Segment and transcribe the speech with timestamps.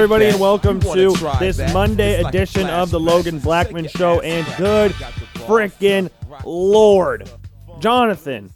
[0.00, 4.20] Everybody, and welcome to this Monday edition of the Logan Blackman Show.
[4.20, 4.92] And good
[5.34, 6.08] freaking
[6.42, 7.30] Lord,
[7.80, 8.50] Jonathan,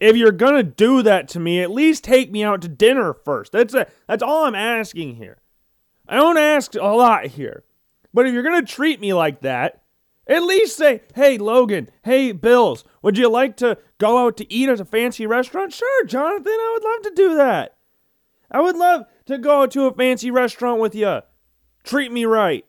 [0.00, 3.52] if you're gonna do that to me, at least take me out to dinner first.
[3.52, 5.38] That's a, that's all I'm asking here.
[6.06, 7.64] I don't ask a lot here,
[8.12, 9.80] but if you're gonna treat me like that,
[10.26, 11.88] at least say, "Hey, Logan.
[12.02, 12.84] Hey, Bills.
[13.00, 16.52] Would you like to go out to eat at a fancy restaurant?" Sure, Jonathan.
[16.52, 17.78] I would love to do that.
[18.50, 21.20] I would love to go to a fancy restaurant with you.
[21.84, 22.64] Treat me right.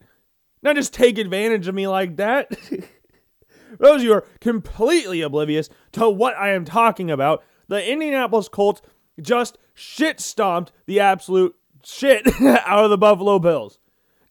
[0.62, 2.52] Not just take advantage of me like that.
[3.80, 7.44] Those of you are completely oblivious to what I am talking about.
[7.68, 8.82] The Indianapolis Colts
[9.22, 13.80] just shit stomped the absolute shit out of the Buffalo Bills.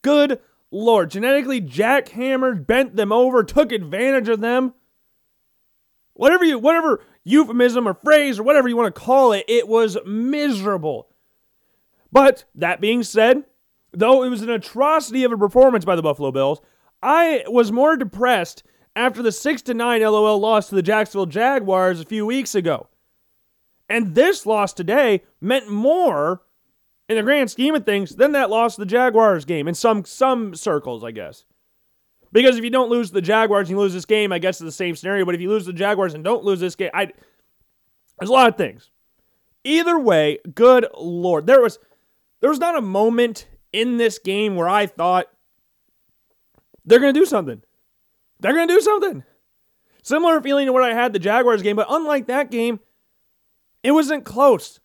[0.02, 1.10] Good lord.
[1.10, 4.74] Genetically jackhammered, bent them over, took advantage of them.
[6.14, 9.96] Whatever you whatever euphemism or phrase or whatever you want to call it, it was
[10.04, 11.08] miserable.
[12.12, 13.44] But that being said,
[13.92, 16.60] though it was an atrocity of a performance by the Buffalo Bills,
[17.02, 18.62] I was more depressed
[18.94, 22.88] after the 6 to 9 LOL loss to the Jacksonville Jaguars a few weeks ago.
[23.88, 26.42] And this loss today meant more
[27.08, 30.04] in the grand scheme of things than that loss to the Jaguars game in some
[30.04, 31.44] some circles, I guess.
[32.32, 34.68] Because if you don't lose the Jaguars and you lose this game, I guess it's
[34.68, 35.26] the same scenario.
[35.26, 37.12] But if you lose the Jaguars and don't lose this game, I
[38.18, 38.90] there's a lot of things.
[39.64, 41.78] Either way, good lord, there was
[42.42, 45.28] there was not a moment in this game where I thought
[46.84, 47.62] they're going to do something.
[48.40, 49.24] They're going to do something.
[50.02, 52.80] Similar feeling to what I had the Jaguars game, but unlike that game,
[53.84, 54.80] it wasn't close.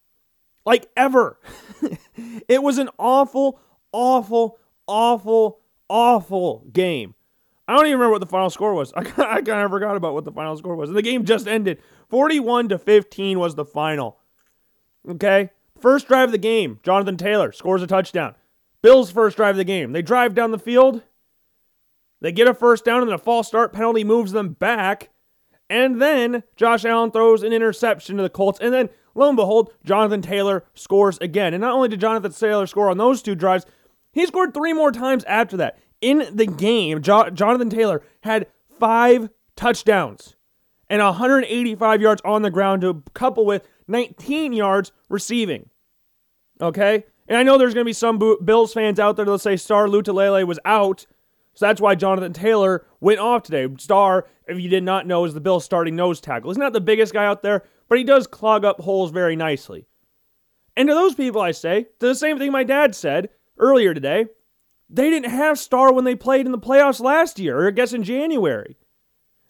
[0.65, 1.39] Like ever.
[2.47, 3.59] it was an awful,
[3.91, 7.15] awful, awful, awful game.
[7.67, 8.93] I don't even remember what the final score was.
[8.95, 10.89] I, I kind of forgot about what the final score was.
[10.89, 11.81] And the game just ended.
[12.09, 14.19] 41 to 15 was the final.
[15.09, 15.49] Okay?
[15.79, 18.35] First drive of the game, Jonathan Taylor scores a touchdown.
[18.81, 19.91] Bills' first drive of the game.
[19.91, 21.03] They drive down the field.
[22.21, 25.09] They get a first down, and a false start penalty moves them back.
[25.69, 28.59] And then Josh Allen throws an interception to the Colts.
[28.59, 31.53] And then, lo and behold, Jonathan Taylor scores again.
[31.53, 33.65] And not only did Jonathan Taylor score on those two drives,
[34.11, 35.77] he scored three more times after that.
[35.99, 38.47] In the game, jo- Jonathan Taylor had
[38.79, 40.35] five touchdowns
[40.89, 45.69] and 185 yards on the ground to couple with 19 yards receiving.
[46.61, 47.03] Okay?
[47.27, 49.87] And I know there's going to be some Bills fans out there that'll say Star
[49.87, 51.05] Lotulelei was out.
[51.53, 53.67] So that's why Jonathan Taylor went off today.
[53.79, 56.49] Star, if you did not know, is the Bills starting nose tackle.
[56.49, 59.87] He's not the biggest guy out there, but he does clog up holes very nicely.
[60.75, 64.27] And to those people, I say, the same thing my dad said earlier today.
[64.89, 67.91] They didn't have Star when they played in the playoffs last year, or I guess
[67.91, 68.77] in January.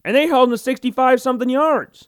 [0.03, 2.07] And they held him to 65 something yards.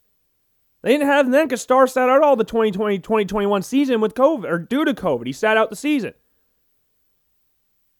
[0.81, 4.59] They didn't have because Star sat out all the 2020 2021 season with COVID or
[4.59, 5.25] due to COVID.
[5.25, 6.13] He sat out the season.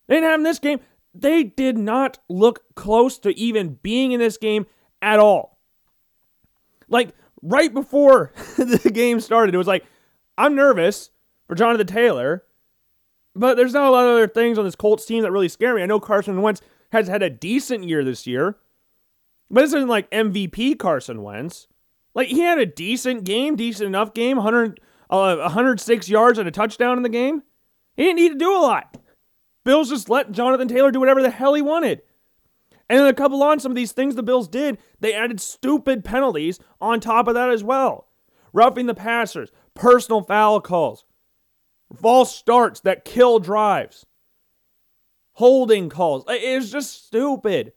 [0.08, 0.80] They didn't have him this game.
[1.14, 4.66] They did not look close to even being in this game
[5.02, 5.60] at all.
[6.88, 7.10] Like
[7.42, 9.86] right before the game started, it was like,
[10.38, 11.10] I'm nervous
[11.48, 12.46] for Jonathan Taylor,
[13.36, 15.76] but there's not a lot of other things on this Colts team that really scare
[15.76, 15.84] me.
[15.84, 16.62] I know Carson Wentz
[16.92, 18.58] has had a decent year this year,
[19.52, 21.68] but this isn't like MVP Carson Wentz.
[22.16, 26.52] Like he had a decent game, decent enough game, 100, uh, 106 yards and a
[26.52, 27.44] touchdown in the game.
[27.96, 28.98] He didn't need to do a lot.
[29.66, 32.02] Bills just let Jonathan Taylor do whatever the hell he wanted.
[32.90, 36.04] And then a couple on some of these things the Bills did, they added stupid
[36.04, 38.08] penalties on top of that as well.
[38.52, 41.06] Roughing the passers, personal foul calls,
[41.96, 44.08] false starts that kill drives,
[45.34, 46.24] holding calls.
[46.28, 47.74] It was just stupid.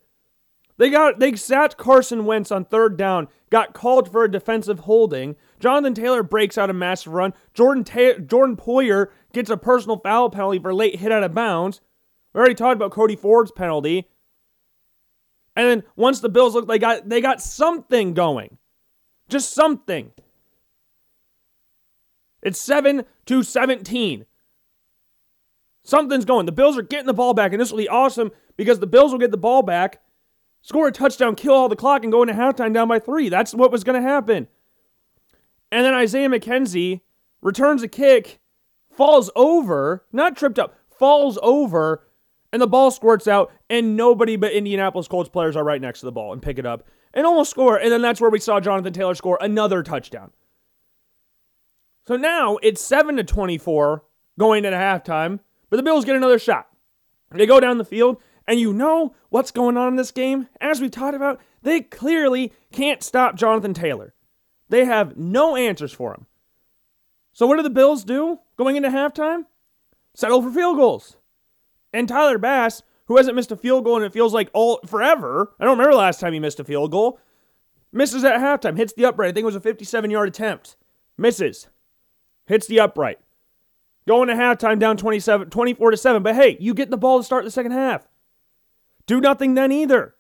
[0.79, 5.37] They got they sat Carson Wentz on third down, got called for a defensive holding.
[5.61, 7.35] Jonathan Taylor breaks out a massive run.
[7.55, 11.81] Jordan Ta- Jordan Poyer gets a personal foul penalty for late hit out of bounds.
[12.33, 14.09] We already talked about Cody Ford's penalty.
[15.55, 18.59] And then once the Bills looked they got they got something going.
[19.29, 20.13] Just something.
[22.43, 24.27] It's 7 to 17.
[25.85, 26.47] Something's going.
[26.47, 29.13] The Bills are getting the ball back, and this will be awesome because the Bills
[29.13, 30.01] will get the ball back
[30.63, 33.29] score a touchdown, kill all the clock, and go into halftime down by three.
[33.29, 34.49] That's what was going to happen.
[35.71, 37.01] And then Isaiah McKenzie
[37.41, 38.41] returns a kick,
[38.91, 42.07] falls over, not tripped up, falls over,
[42.53, 46.07] and the ball squirts out, and nobody but Indianapolis Colts players are right next to
[46.07, 47.77] the ball and pick it up and almost score.
[47.77, 50.31] And then that's where we saw Jonathan Taylor score another touchdown.
[52.07, 54.05] So now it's 7 to 24
[54.39, 56.69] going into halftime, but the Bills get another shot.
[57.31, 60.49] They go down the field and you know what's going on in this game?
[60.61, 64.15] As we've talked about, they clearly can't stop Jonathan Taylor.
[64.69, 66.27] They have no answers for him.
[67.33, 69.45] So what do the Bills do going into halftime?
[70.15, 71.17] Settle for field goals.
[71.93, 75.53] And Tyler Bass, who hasn't missed a field goal and it feels like all forever.
[75.59, 77.19] I don't remember last time he missed a field goal.
[77.93, 79.29] Misses at halftime, hits the upright.
[79.29, 80.77] I think it was a 57 yard attempt.
[81.19, 81.69] Misses.
[82.47, 83.19] Hits the upright.
[84.09, 86.23] Going to halftime down 27, 24 to 7.
[86.23, 88.09] But hey, you get the ball to start the second half.
[89.07, 90.15] Do nothing then either.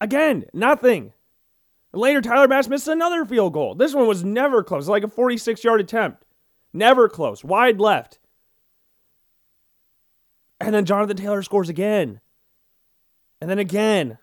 [0.00, 1.12] Again, nothing.
[1.92, 3.74] Later, Tyler Bass misses another field goal.
[3.74, 6.24] This one was never close, like a 46 yard attempt.
[6.72, 7.42] Never close.
[7.42, 8.18] Wide left.
[10.60, 12.20] And then Jonathan Taylor scores again.
[13.40, 14.18] And then again.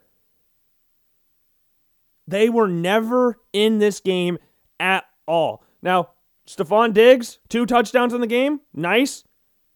[2.27, 4.37] They were never in this game
[4.79, 5.63] at all.
[5.81, 6.09] Now,
[6.47, 8.61] Stefon Diggs, two touchdowns in the game.
[8.73, 9.23] Nice.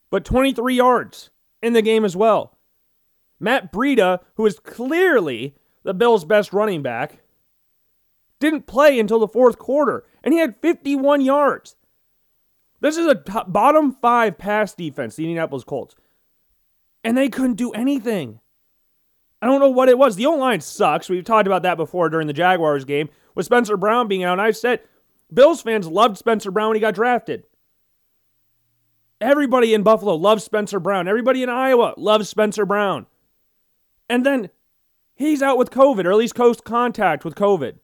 [0.09, 1.29] But 23 yards
[1.61, 2.56] in the game as well.
[3.39, 7.19] Matt Breida, who is clearly the Bills' best running back,
[8.39, 11.75] didn't play until the fourth quarter, and he had 51 yards.
[12.79, 13.15] This is a
[13.47, 15.95] bottom five pass defense, the Indianapolis Colts.
[17.03, 18.39] And they couldn't do anything.
[19.41, 20.15] I don't know what it was.
[20.15, 21.09] The O line sucks.
[21.09, 24.33] We've talked about that before during the Jaguars game with Spencer Brown being out.
[24.33, 24.81] And I've said
[25.33, 27.43] Bills fans loved Spencer Brown when he got drafted.
[29.19, 31.07] Everybody in Buffalo loves Spencer Brown.
[31.07, 33.07] Everybody in Iowa loves Spencer Brown.
[34.09, 34.49] And then
[35.15, 37.77] he's out with COVID, or at least close contact with COVID.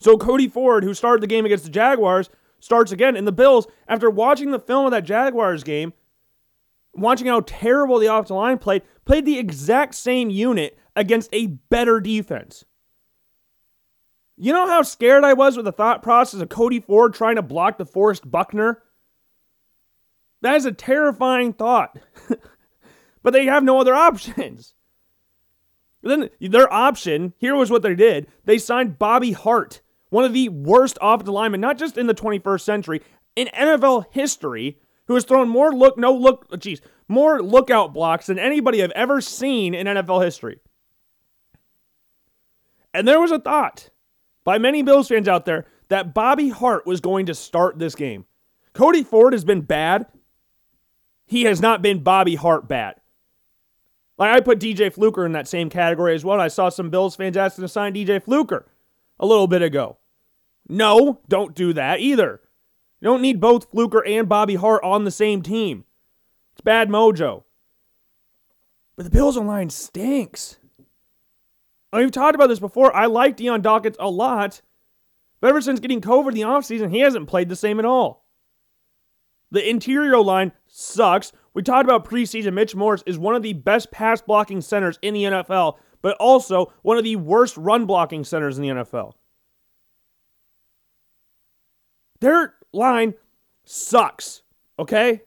[0.00, 2.28] So Cody Ford, who started the game against the Jaguars,
[2.60, 3.16] starts again.
[3.16, 5.92] And the Bills, after watching the film of that Jaguars game,
[6.94, 12.00] watching how terrible the offensive line played, played the exact same unit against a better
[12.00, 12.64] defense.
[14.36, 17.42] You know how scared I was with the thought process of Cody Ford trying to
[17.42, 18.82] block DeForest Buckner?
[20.42, 21.98] That is a terrifying thought.
[23.22, 24.74] but they have no other options.
[26.02, 28.28] Then their option, here was what they did.
[28.44, 32.60] They signed Bobby Hart, one of the worst offensive linemen, not just in the 21st
[32.60, 33.00] century,
[33.34, 38.38] in NFL history, who has thrown more look, no look, geez, more lookout blocks than
[38.38, 40.60] anybody I've ever seen in NFL history.
[42.92, 43.90] And there was a thought
[44.44, 48.24] by many Bills fans out there that Bobby Hart was going to start this game.
[48.72, 50.06] Cody Ford has been bad.
[51.26, 52.96] He has not been Bobby Hart bad.
[54.18, 56.40] Like I put DJ Fluker in that same category as well.
[56.40, 58.66] I saw some Bills fans asking to sign DJ Fluker
[59.20, 59.98] a little bit ago.
[60.68, 62.40] No, don't do that either.
[63.00, 65.84] You don't need both Fluker and Bobby Hart on the same team.
[66.52, 67.44] It's bad mojo.
[68.96, 70.56] But the Bills online stinks.
[71.92, 72.94] I we've talked about this before.
[72.96, 74.62] I like Dion Dawkins a lot,
[75.40, 78.24] but ever since getting COVID the offseason, he hasn't played the same at all.
[79.50, 81.32] The interior line sucks.
[81.56, 82.52] We talked about preseason.
[82.52, 86.70] Mitch Morse is one of the best pass blocking centers in the NFL, but also
[86.82, 89.14] one of the worst run blocking centers in the NFL.
[92.20, 93.14] Their line
[93.64, 94.42] sucks,
[94.78, 95.22] okay?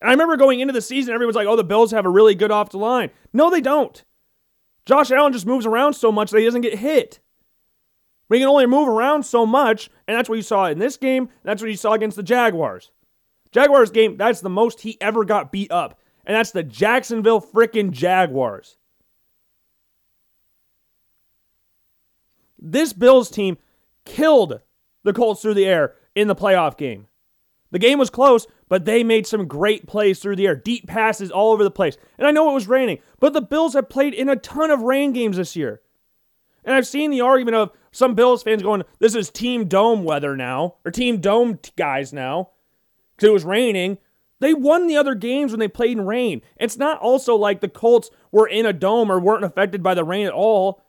[0.00, 2.36] And I remember going into the season, everyone's like, oh, the Bills have a really
[2.36, 3.10] good off the line.
[3.32, 4.04] No, they don't.
[4.86, 7.18] Josh Allen just moves around so much that he doesn't get hit.
[8.28, 10.96] But he can only move around so much, and that's what you saw in this
[10.96, 11.30] game.
[11.42, 12.92] That's what you saw against the Jaguars.
[13.52, 16.00] Jaguars game, that's the most he ever got beat up.
[16.24, 18.76] And that's the Jacksonville freaking Jaguars.
[22.58, 23.56] This Bills team
[24.04, 24.60] killed
[25.04, 27.06] the Colts through the air in the playoff game.
[27.70, 31.30] The game was close, but they made some great plays through the air, deep passes
[31.30, 31.96] all over the place.
[32.18, 34.82] And I know it was raining, but the Bills have played in a ton of
[34.82, 35.80] rain games this year.
[36.64, 40.36] And I've seen the argument of some Bills fans going, this is team dome weather
[40.36, 42.50] now, or team dome guys now
[43.18, 43.98] because it was raining.
[44.40, 46.42] They won the other games when they played in rain.
[46.56, 50.04] It's not also like the Colts were in a dome or weren't affected by the
[50.04, 50.80] rain at all.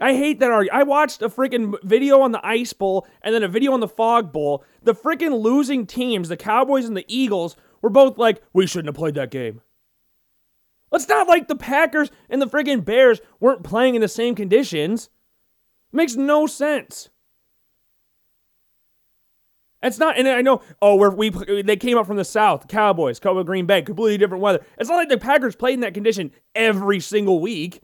[0.00, 0.80] I hate that argument.
[0.80, 3.88] I watched a freaking video on the Ice Bowl and then a video on the
[3.88, 4.64] Fog Bowl.
[4.82, 8.94] The freaking losing teams, the Cowboys and the Eagles, were both like, we shouldn't have
[8.94, 9.60] played that game.
[10.90, 15.10] It's not like the Packers and the freaking Bears weren't playing in the same conditions.
[15.92, 17.10] It makes no sense.
[19.82, 20.60] It's not, and I know.
[20.82, 21.30] Oh, where we
[21.62, 24.64] they came up from the south, Cowboys, Cowboy Green Bay, completely different weather.
[24.76, 27.80] It's not like the Packers played in that condition every single week.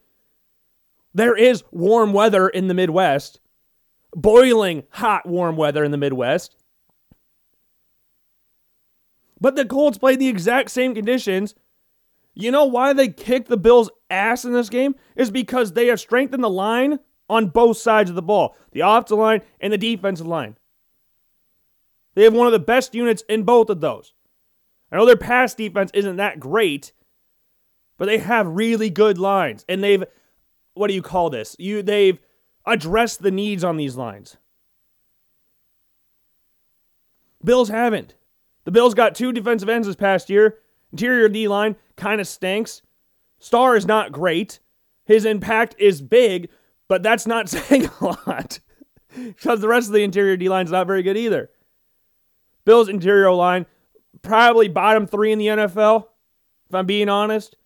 [1.14, 3.40] There is warm weather in the Midwest,
[4.12, 6.56] boiling hot warm weather in the Midwest.
[9.40, 11.54] But the Colts played the exact same conditions.
[12.34, 14.96] You know why they kicked the Bills' ass in this game?
[15.14, 16.98] Is because they have strengthened the line
[17.28, 20.56] on both sides of the ball the offensive line and the defensive line.
[22.14, 24.12] They have one of the best units in both of those.
[24.90, 26.92] I know their pass defense isn't that great,
[27.99, 29.64] but they have really good lines.
[29.68, 30.04] And they've
[30.75, 31.56] what do you call this?
[31.59, 32.18] You they've
[32.66, 34.37] addressed the needs on these lines.
[37.42, 38.14] Bills haven't.
[38.64, 40.59] The Bills got two defensive ends this past year.
[40.92, 42.83] Interior D line kind of stinks.
[43.38, 44.61] Star is not great.
[45.04, 46.49] His impact is big,
[46.88, 48.61] but that's not saying a lot
[49.16, 51.50] because the rest of the interior D line is not very good either.
[52.64, 53.66] Bills' interior line,
[54.23, 56.06] probably bottom three in the NFL,
[56.68, 57.56] if I'm being honest.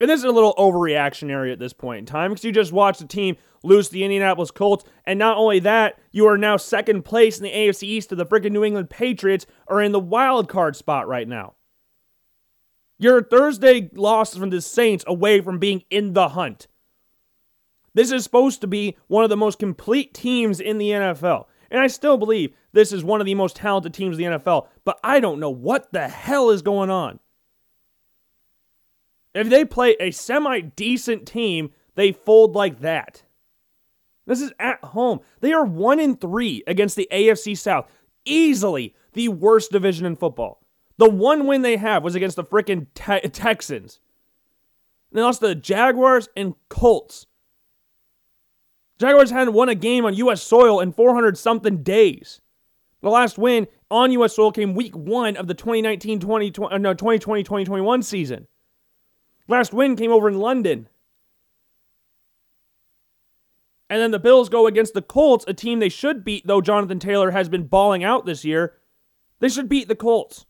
[0.00, 3.00] And this is a little overreactionary at this point in time because you just watched
[3.00, 4.84] the team lose the Indianapolis Colts.
[5.04, 8.24] And not only that, you are now second place in the AFC East to the
[8.24, 11.54] freaking New England Patriots are in the wild card spot right now.
[12.98, 16.66] Your Thursday loss from the Saints away from being in the hunt.
[17.92, 21.46] This is supposed to be one of the most complete teams in the NFL.
[21.70, 24.68] And I still believe this is one of the most talented teams in the NFL,
[24.84, 27.20] but I don't know what the hell is going on.
[29.34, 33.22] If they play a semi decent team, they fold like that.
[34.26, 35.20] This is at home.
[35.40, 37.90] They are 1 in 3 against the AFC South.
[38.24, 40.60] Easily the worst division in football.
[40.98, 44.00] The one win they have was against the freaking te- Texans.
[45.12, 47.26] They lost to the Jaguars and Colts.
[49.00, 50.42] Jaguars hadn't won a game on U.S.
[50.42, 52.42] soil in 400 something days.
[53.00, 54.36] The last win on U.S.
[54.36, 58.46] soil came week one of the 2019 2020, uh, no, 2020 2021 season.
[59.48, 60.86] Last win came over in London.
[63.88, 66.98] And then the Bills go against the Colts, a team they should beat, though Jonathan
[66.98, 68.74] Taylor has been balling out this year.
[69.40, 70.44] They should beat the Colts.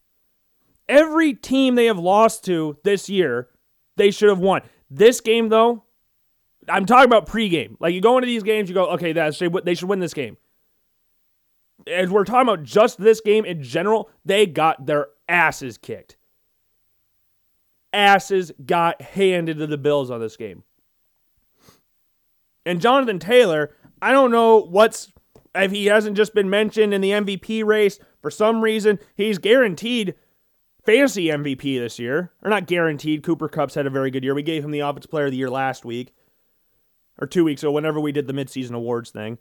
[0.89, 3.49] Every team they have lost to this year,
[3.97, 4.63] they should have won.
[4.91, 5.85] This game, though,
[6.71, 7.77] I'm talking about pregame.
[7.81, 10.37] Like you go into these games, you go, okay, that's they should win this game.
[11.87, 16.17] As we're talking about just this game in general, they got their asses kicked.
[17.93, 20.63] Asses got handed to the Bills on this game.
[22.67, 25.11] And Jonathan Taylor, I don't know what's
[25.55, 30.15] if he hasn't just been mentioned in the MVP race for some reason, he's guaranteed
[30.85, 32.33] fantasy MVP this year.
[32.43, 33.23] Or not guaranteed.
[33.23, 34.35] Cooper Kupp's had a very good year.
[34.35, 36.13] We gave him the Offensive Player of the Year last week
[37.21, 39.39] or two weeks ago, whenever we did the midseason awards thing.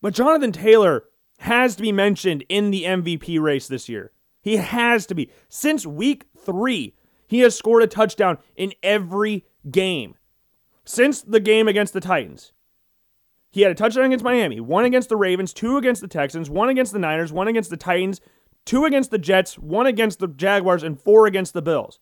[0.00, 1.04] But Jonathan Taylor
[1.38, 4.12] has to be mentioned in the MVP race this year.
[4.40, 5.30] He has to be.
[5.48, 6.94] Since week three,
[7.26, 10.16] he has scored a touchdown in every game.
[10.84, 12.52] Since the game against the Titans,
[13.50, 16.68] he had a touchdown against Miami, one against the Ravens, two against the Texans, one
[16.68, 18.20] against the Niners, one against the Titans,
[18.66, 22.00] two against the Jets, one against the Jaguars, and four against the Bills.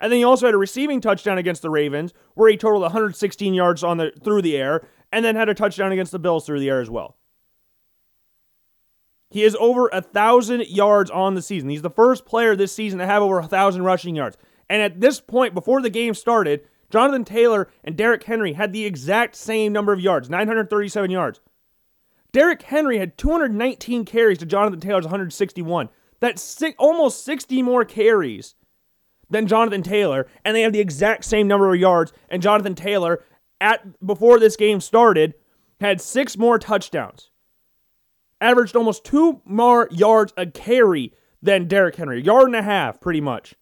[0.00, 3.54] And then he also had a receiving touchdown against the Ravens, where he totaled 116
[3.54, 6.60] yards on the through the air, and then had a touchdown against the Bills through
[6.60, 7.16] the air as well.
[9.30, 11.68] He is over a thousand yards on the season.
[11.68, 14.36] He's the first player this season to have over a thousand rushing yards.
[14.68, 18.84] And at this point, before the game started, Jonathan Taylor and Derrick Henry had the
[18.84, 21.40] exact same number of yards, 937 yards.
[22.32, 25.88] Derrick Henry had 219 carries to Jonathan Taylor's 161.
[26.18, 28.54] That's almost 60 more carries
[29.30, 32.12] than Jonathan Taylor, and they have the exact same number of yards.
[32.28, 33.24] And Jonathan Taylor,
[33.60, 35.34] at before this game started,
[35.80, 37.30] had six more touchdowns.
[38.40, 42.18] Averaged almost two more yards a carry than Derrick Henry.
[42.20, 43.54] A yard and a half, pretty much.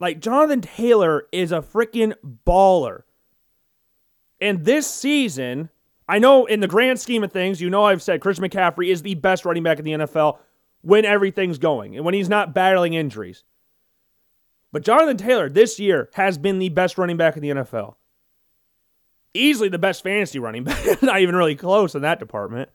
[0.00, 2.14] Like, Jonathan Taylor is a freaking
[2.46, 3.02] baller.
[4.40, 5.70] And this season,
[6.08, 9.02] I know in the grand scheme of things, you know I've said Chris McCaffrey is
[9.02, 10.38] the best running back in the NFL
[10.88, 13.44] when everything's going and when he's not battling injuries.
[14.72, 17.96] But Jonathan Taylor this year has been the best running back in the NFL.
[19.34, 21.02] Easily the best fantasy running back.
[21.02, 22.70] not even really close in that department.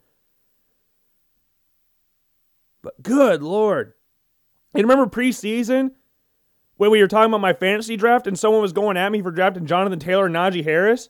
[2.84, 3.94] But good Lord.
[4.76, 5.94] And remember preseason
[6.78, 9.32] when we were talking about my fantasy draft and someone was going at me for
[9.32, 11.10] drafting Jonathan Taylor and Najee Harris?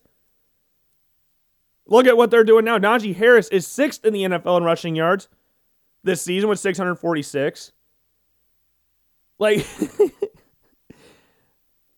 [1.86, 2.78] Look at what they're doing now.
[2.78, 5.28] Najee Harris is sixth in the NFL in rushing yards
[6.04, 7.72] this season with 646.
[9.40, 9.66] Like,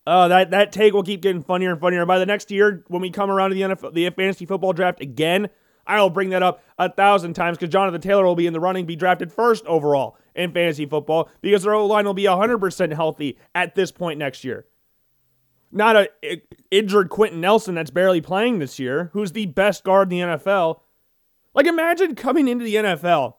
[0.08, 2.06] oh, that, that take will keep getting funnier and funnier.
[2.06, 5.02] By the next year, when we come around to the NFL, the fantasy football draft
[5.02, 5.50] again,
[5.88, 8.86] I'll bring that up a thousand times because Jonathan Taylor will be in the running,
[8.86, 13.38] be drafted first overall in fantasy football because their O line will be 100% healthy
[13.54, 14.66] at this point next year.
[15.72, 20.20] Not a injured Quenton Nelson that's barely playing this year, who's the best guard in
[20.20, 20.80] the NFL.
[21.54, 23.36] Like, imagine coming into the NFL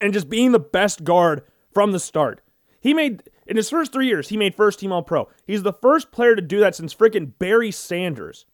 [0.00, 2.40] and just being the best guard from the start.
[2.80, 5.28] He made in his first three years, he made first team All Pro.
[5.46, 8.46] He's the first player to do that since freaking Barry Sanders.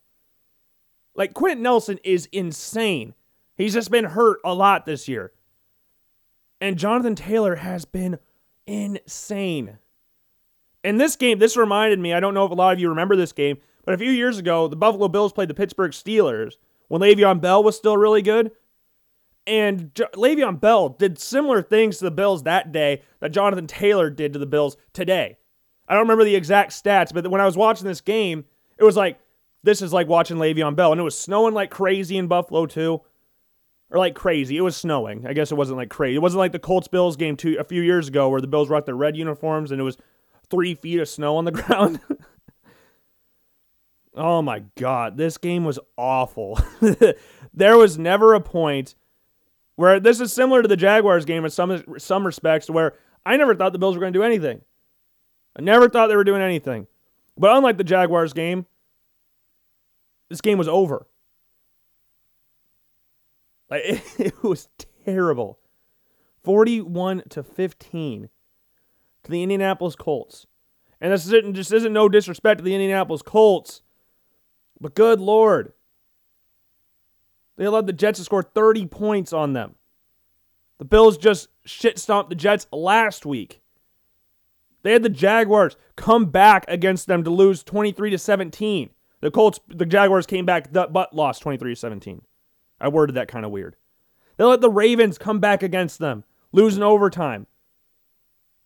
[1.15, 3.15] Like Quenton Nelson is insane.
[3.57, 5.33] He's just been hurt a lot this year.
[6.61, 8.19] And Jonathan Taylor has been
[8.67, 9.79] insane.
[10.83, 13.17] In this game, this reminded me, I don't know if a lot of you remember
[13.17, 16.55] this game, but a few years ago, the Buffalo Bills played the Pittsburgh Steelers
[16.89, 18.51] when Le'Veon Bell was still really good.
[19.47, 24.09] And J- Le'Veon Bell did similar things to the Bills that day that Jonathan Taylor
[24.11, 25.37] did to the Bills today.
[25.87, 28.47] I don't remember the exact stats, but when I was watching this game,
[28.79, 29.19] it was like
[29.63, 33.01] this is like watching Le'Veon Bell, and it was snowing like crazy in Buffalo too,
[33.91, 34.57] or like crazy.
[34.57, 35.27] It was snowing.
[35.27, 36.17] I guess it wasn't like crazy.
[36.17, 38.69] It wasn't like the Colts Bills game two a few years ago where the Bills
[38.69, 39.99] rocked their red uniforms and it was
[40.51, 42.01] three feet of snow on the ground.
[44.15, 46.59] oh my god, this game was awful.
[47.55, 48.95] there was never a point
[49.77, 52.95] where this is similar to the Jaguars game in some some respects, where
[53.27, 54.63] I never thought the Bills were going to do anything.
[55.57, 56.87] I never thought they were doing anything.
[57.37, 58.67] But unlike the Jaguars game,
[60.29, 61.07] this game was over.
[63.71, 64.69] Like it, it was
[65.05, 65.59] terrible.
[66.45, 68.29] 41 to 15
[69.25, 70.47] to the Indianapolis Colts.
[71.01, 73.83] And this isn't just isn't no disrespect to the Indianapolis Colts,
[74.81, 75.73] but good lord.
[77.57, 79.77] They allowed the Jets to score 30 points on them.
[80.79, 83.61] The Bills just shit stomped the Jets last week.
[84.83, 88.91] They had the Jaguars come back against them to lose 23 to 17.
[89.21, 92.23] The Colts, the Jaguars came back but lost 23 to 17.
[92.81, 93.77] I worded that kind of weird.
[94.37, 97.47] They let the Ravens come back against them, lose in overtime.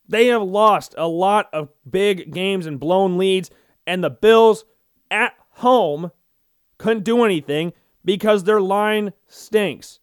[0.08, 3.50] They have lost a lot of big games and blown leads,
[3.86, 4.64] and the Bills
[5.10, 6.10] at home
[6.78, 7.74] couldn't do anything
[8.04, 10.00] because their line stinks.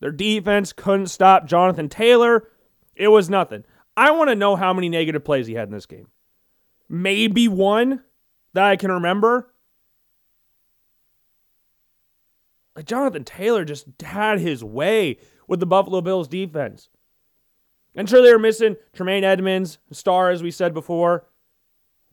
[0.00, 2.48] Their defense couldn't stop Jonathan Taylor.
[2.94, 3.64] It was nothing.
[3.96, 6.08] I want to know how many negative plays he had in this game.
[6.88, 8.02] Maybe one
[8.54, 9.52] that I can remember.
[12.74, 16.88] Like Jonathan Taylor just had his way with the Buffalo Bills defense.
[17.94, 21.26] And sure, they were missing Tremaine Edmunds, star, as we said before.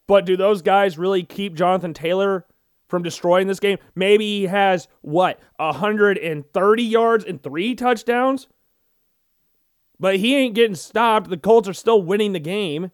[0.07, 2.45] But do those guys really keep Jonathan Taylor
[2.87, 3.77] from destroying this game.
[3.95, 8.47] Maybe he has what, 130 yards and three touchdowns?
[9.99, 11.29] But he ain't getting stopped.
[11.29, 12.91] The Colts are still winning the game.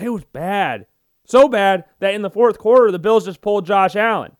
[0.00, 0.86] It was bad.
[1.24, 4.36] So bad that in the fourth quarter, the Bills just pulled Josh Allen,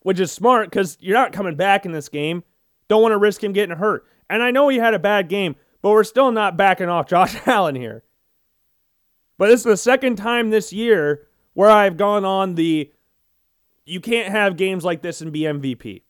[0.00, 2.42] which is smart because you're not coming back in this game.
[2.88, 4.06] Don't want to risk him getting hurt.
[4.28, 7.36] And I know he had a bad game, but we're still not backing off Josh
[7.46, 8.02] Allen here.
[9.38, 12.90] But this is the second time this year where I've gone on the
[13.84, 16.02] you can't have games like this and be MVP.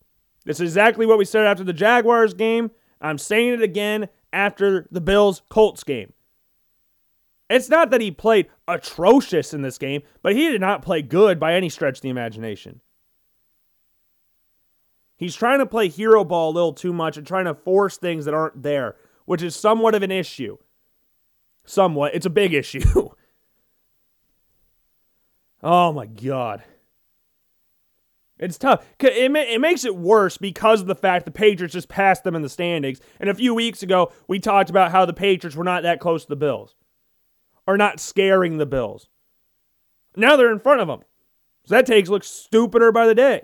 [0.45, 2.71] This is exactly what we said after the Jaguars game.
[3.01, 6.13] I'm saying it again after the Bills Colts game.
[7.49, 11.39] It's not that he played atrocious in this game, but he did not play good
[11.39, 12.81] by any stretch of the imagination.
[15.17, 18.25] He's trying to play hero ball a little too much and trying to force things
[18.25, 20.59] that aren't there, which is somewhat of an issue.
[21.65, 22.15] Somewhat.
[22.15, 23.11] It's a big issue.
[25.67, 26.63] Oh my God.
[28.39, 28.87] It's tough.
[29.01, 32.37] It, ma- it makes it worse because of the fact the Patriots just passed them
[32.37, 33.01] in the standings.
[33.19, 36.23] And a few weeks ago, we talked about how the Patriots were not that close
[36.25, 36.75] to the Bills
[37.67, 39.09] or not scaring the Bills.
[40.17, 41.01] Now they're in front of them.
[41.65, 43.43] So that takes looks stupider by the day.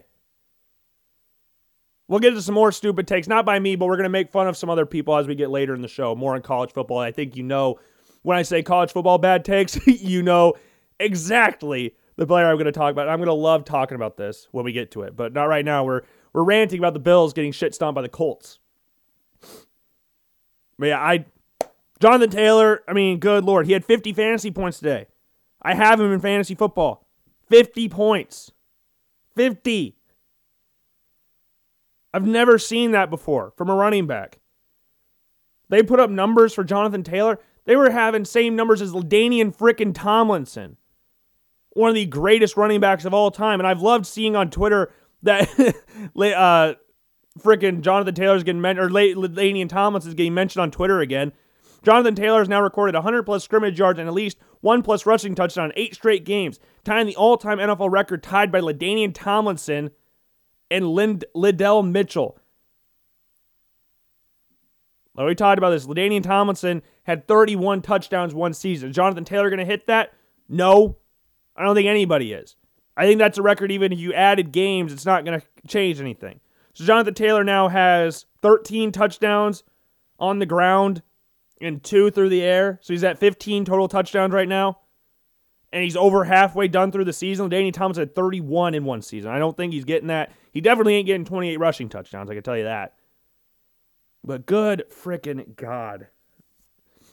[2.06, 4.30] We'll get to some more stupid takes, not by me, but we're going to make
[4.30, 6.14] fun of some other people as we get later in the show.
[6.14, 6.98] More in college football.
[6.98, 7.80] I think you know
[8.22, 10.54] when I say college football bad takes, you know
[11.00, 13.08] exactly the player I'm going to talk about.
[13.08, 15.64] I'm going to love talking about this when we get to it, but not right
[15.64, 15.84] now.
[15.84, 18.58] We're we're ranting about the Bills getting shit stomped by the Colts.
[20.78, 21.26] But yeah, I
[22.00, 25.06] Jonathan Taylor, I mean, good lord, he had 50 fantasy points today.
[25.62, 27.06] I have him in fantasy football.
[27.48, 28.50] 50 points.
[29.36, 29.96] 50.
[32.12, 34.40] I've never seen that before from a running back.
[35.68, 37.38] They put up numbers for Jonathan Taylor.
[37.64, 40.76] They were having same numbers as LaDainian frickin' Tomlinson,
[41.74, 43.60] one of the greatest running backs of all time.
[43.60, 45.48] And I've loved seeing on Twitter that
[46.16, 46.74] uh,
[47.38, 51.32] frickin' Jonathan Taylor's getting mentioned, or LaDainian Tomlinson's getting mentioned on Twitter again.
[51.82, 55.34] Jonathan Taylor has now recorded 100 plus scrimmage yards and at least one plus rushing
[55.34, 59.90] touchdown in eight straight games, tying the all time NFL record tied by LaDainian Tomlinson
[60.70, 62.38] and Lind- Lydell Mitchell.
[65.14, 65.86] Well, we talked about this.
[65.86, 68.90] LaDainian Tomlinson had 31 touchdowns one season.
[68.90, 70.14] Is Jonathan Taylor going to hit that?
[70.48, 70.96] No.
[71.56, 72.56] I don't think anybody is.
[72.96, 76.00] I think that's a record, even if you added games, it's not going to change
[76.00, 76.40] anything.
[76.74, 79.62] So Jonathan Taylor now has 13 touchdowns
[80.18, 81.02] on the ground
[81.60, 82.78] and two through the air.
[82.82, 84.78] So he's at 15 total touchdowns right now.
[85.72, 87.48] And he's over halfway done through the season.
[87.48, 89.30] Danny Thomas had 31 in one season.
[89.30, 90.32] I don't think he's getting that.
[90.52, 92.94] He definitely ain't getting 28 rushing touchdowns, I can tell you that.
[94.22, 96.08] But good freaking God.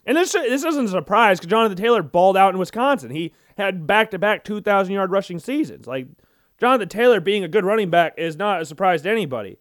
[0.09, 3.11] And this this isn't a surprise because Jonathan Taylor balled out in Wisconsin.
[3.11, 5.85] He had back to back 2,000 yard rushing seasons.
[5.85, 6.07] Like,
[6.59, 9.59] Jonathan Taylor being a good running back is not a surprise to anybody.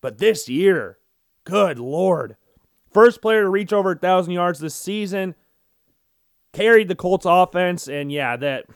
[0.00, 0.98] But this year,
[1.44, 2.34] good Lord.
[2.92, 5.36] First player to reach over 1,000 yards this season.
[6.52, 7.86] Carried the Colts offense.
[7.86, 8.66] And yeah, that.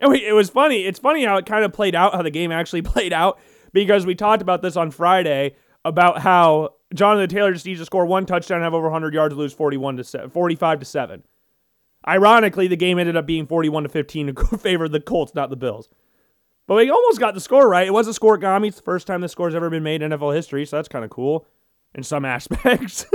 [0.00, 0.84] It was funny.
[0.84, 3.40] It's funny how it kind of played out, how the game actually played out,
[3.72, 8.06] because we talked about this on Friday about how Jonathan Taylor just needs to score
[8.06, 11.22] one touchdown, have over 100 yards, lose 41 to 7, 45 to 7.
[12.06, 15.50] Ironically, the game ended up being 41 to 15 in favor of the Colts, not
[15.50, 15.88] the Bills.
[16.66, 17.86] But we almost got the score right.
[17.86, 18.68] It was a scorigami.
[18.68, 21.04] It's the first time the score's ever been made in NFL history, so that's kind
[21.04, 21.46] of cool
[21.94, 23.06] in some aspects.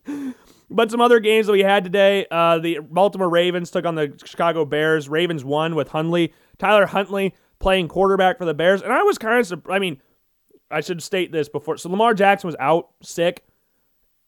[0.70, 4.18] but some other games that we had today, uh, the Baltimore Ravens took on the
[4.24, 5.08] Chicago Bears.
[5.08, 6.32] Ravens won with Huntley.
[6.58, 8.82] Tyler Huntley playing quarterback for the Bears.
[8.82, 10.00] And I was kind of, I mean,
[10.72, 11.76] I should state this before.
[11.76, 13.44] So Lamar Jackson was out sick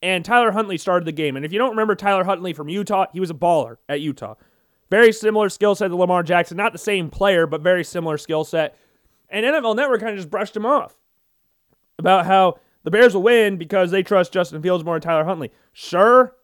[0.03, 1.37] and Tyler Huntley started the game.
[1.37, 4.35] And if you don't remember Tyler Huntley from Utah, he was a baller at Utah.
[4.91, 6.57] Very similar skill set to Lamar Jackson.
[6.57, 8.77] Not the same player, but very similar skill set.
[9.31, 10.95] And NFL Network kind of just brushed him off
[11.99, 15.51] about how the Bears will win because they trust Justin Fields more than Tyler Huntley.
[15.73, 16.37] Sure,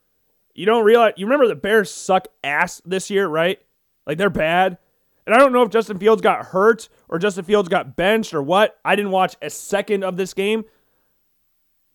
[0.55, 3.59] you don't realize, you remember the Bears suck ass this year, right?
[4.07, 4.79] Like they're bad.
[5.27, 8.43] And I don't know if Justin Fields got hurt or Justin Fields got benched or
[8.43, 8.79] what.
[8.85, 10.65] I didn't watch a second of this game.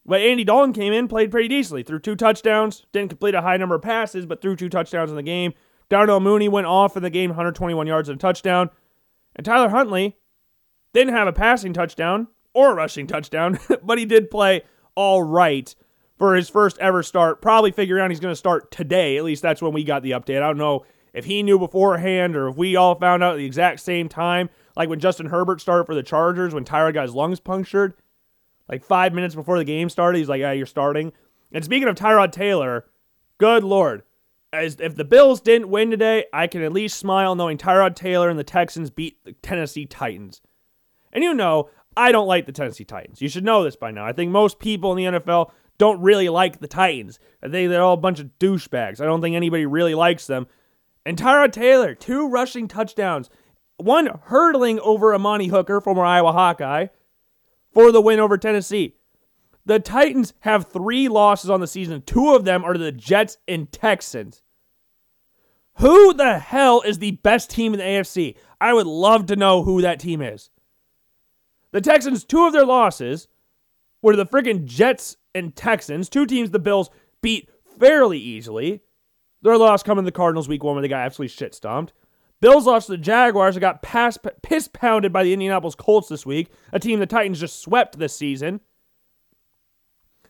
[0.05, 3.57] But Andy Dalton came in, played pretty decently, threw two touchdowns, didn't complete a high
[3.57, 5.53] number of passes, but threw two touchdowns in the game.
[5.89, 8.69] Darnell Mooney went off in the game, 121 yards and a touchdown.
[9.35, 10.17] And Tyler Huntley
[10.93, 14.61] didn't have a passing touchdown or a rushing touchdown, but he did play
[14.95, 15.73] all right
[16.17, 17.41] for his first ever start.
[17.41, 19.17] Probably figuring out he's going to start today.
[19.17, 20.37] At least that's when we got the update.
[20.37, 23.45] I don't know if he knew beforehand or if we all found out at the
[23.45, 27.15] exact same time, like when Justin Herbert started for the Chargers when Tyrod got his
[27.15, 27.93] lungs punctured.
[28.69, 31.13] Like five minutes before the game started, he's like, "Yeah, you're starting."
[31.51, 32.85] And speaking of Tyrod Taylor,
[33.37, 34.03] good lord,
[34.51, 38.29] as if the Bills didn't win today, I can at least smile knowing Tyrod Taylor
[38.29, 40.41] and the Texans beat the Tennessee Titans.
[41.13, 43.21] And you know, I don't like the Tennessee Titans.
[43.21, 44.05] You should know this by now.
[44.05, 47.19] I think most people in the NFL don't really like the Titans.
[47.43, 48.99] I think they're all a bunch of douchebags.
[48.99, 50.47] I don't think anybody really likes them.
[51.05, 53.29] And Tyrod Taylor, two rushing touchdowns,
[53.77, 56.87] one hurdling over Amani Hooker, former Iowa Hawkeye,
[57.73, 58.95] for the win over Tennessee.
[59.65, 62.03] The Titans have three losses on the season.
[62.03, 64.43] Two of them are to the Jets and Texans.
[65.79, 68.35] Who the hell is the best team in the AFC?
[68.61, 70.49] I would love to know who that team is.
[71.71, 73.27] The Texans, two of their losses
[74.01, 76.89] were to the freaking Jets and Texans, two teams the Bills
[77.21, 78.81] beat fairly easily.
[79.41, 81.91] Their loss coming to the Cardinals week one where they got absolutely shit stomped.
[82.45, 86.27] Bills lost to the Jaguars and got pass, piss pounded by the Indianapolis Colts this
[86.27, 88.59] week, a team the Titans just swept this season.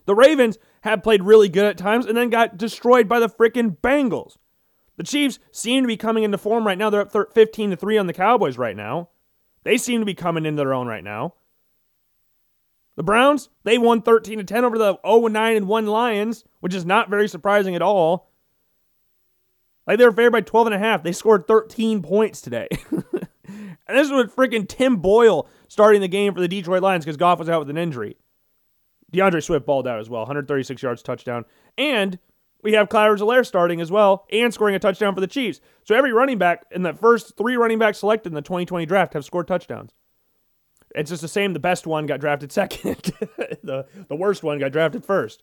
[0.06, 3.76] The Ravens have played really good at times and then got destroyed by the freaking
[3.76, 4.38] Bengals.
[4.96, 6.88] The Chiefs seem to be coming into form right now.
[6.88, 9.10] They're up 15 to 3 on the Cowboys right now.
[9.64, 11.34] They seem to be coming into their own right now.
[12.96, 16.74] The Browns, they won 13 to 10 over the 0 9 and 1 Lions, which
[16.74, 18.30] is not very surprising at all.
[19.86, 21.02] Like they were favored by 12 and a half.
[21.02, 22.68] They scored 13 points today.
[22.90, 27.16] and this is with freaking Tim Boyle starting the game for the Detroit Lions because
[27.16, 28.16] Goff was out with an injury.
[29.12, 31.44] D'Andre Swift balled out as well, 136 yards touchdown.
[31.78, 32.18] And
[32.62, 35.60] we have Clyde Edwards starting as well and scoring a touchdown for the Chiefs.
[35.84, 39.14] So every running back in the first three running backs selected in the 2020 draft
[39.14, 39.92] have scored touchdowns.
[40.94, 41.52] It's just the same.
[41.52, 42.96] The best one got drafted second.
[43.62, 45.42] the the worst one got drafted first.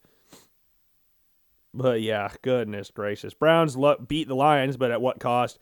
[1.73, 3.33] But yeah, goodness gracious.
[3.33, 5.59] Browns lo- beat the Lions, but at what cost?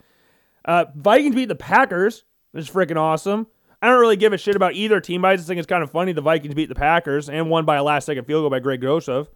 [0.66, 2.26] Uh, Vikings beat the Packers.
[2.54, 3.48] This is freaking awesome.
[3.82, 5.82] I don't really give a shit about either team, but I just think it's kind
[5.82, 8.50] of funny the Vikings beat the Packers and won by a last second field goal
[8.50, 9.28] by Greg Joseph.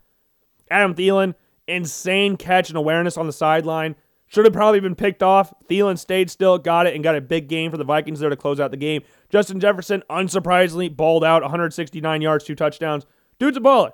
[0.69, 1.33] Adam Thielen,
[1.67, 3.95] insane catch and awareness on the sideline.
[4.27, 5.53] Should have probably been picked off.
[5.69, 8.35] Thielen stayed still, got it, and got a big game for the Vikings there to
[8.35, 9.03] close out the game.
[9.29, 13.05] Justin Jefferson, unsurprisingly, balled out 169 yards, two touchdowns.
[13.39, 13.91] Dude's a baller.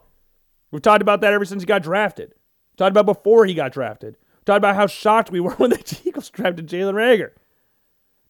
[0.72, 2.34] We've talked about that ever since he got drafted.
[2.82, 4.16] Talked about before he got drafted.
[4.44, 7.30] Talked about how shocked we were when the Eagles drafted Jalen Reagor.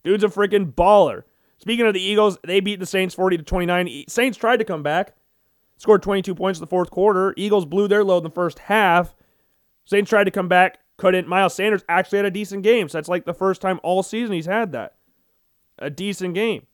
[0.03, 1.23] Dude's a freaking baller.
[1.57, 4.03] Speaking of the Eagles, they beat the Saints 40 to 29.
[4.09, 5.15] Saints tried to come back,
[5.77, 7.33] scored 22 points in the fourth quarter.
[7.37, 9.15] Eagles blew their load in the first half.
[9.85, 11.29] Saints tried to come back, couldn't.
[11.29, 12.89] Miles Sanders actually had a decent game.
[12.89, 14.95] So that's like the first time all season he's had that.
[15.79, 16.67] A decent game.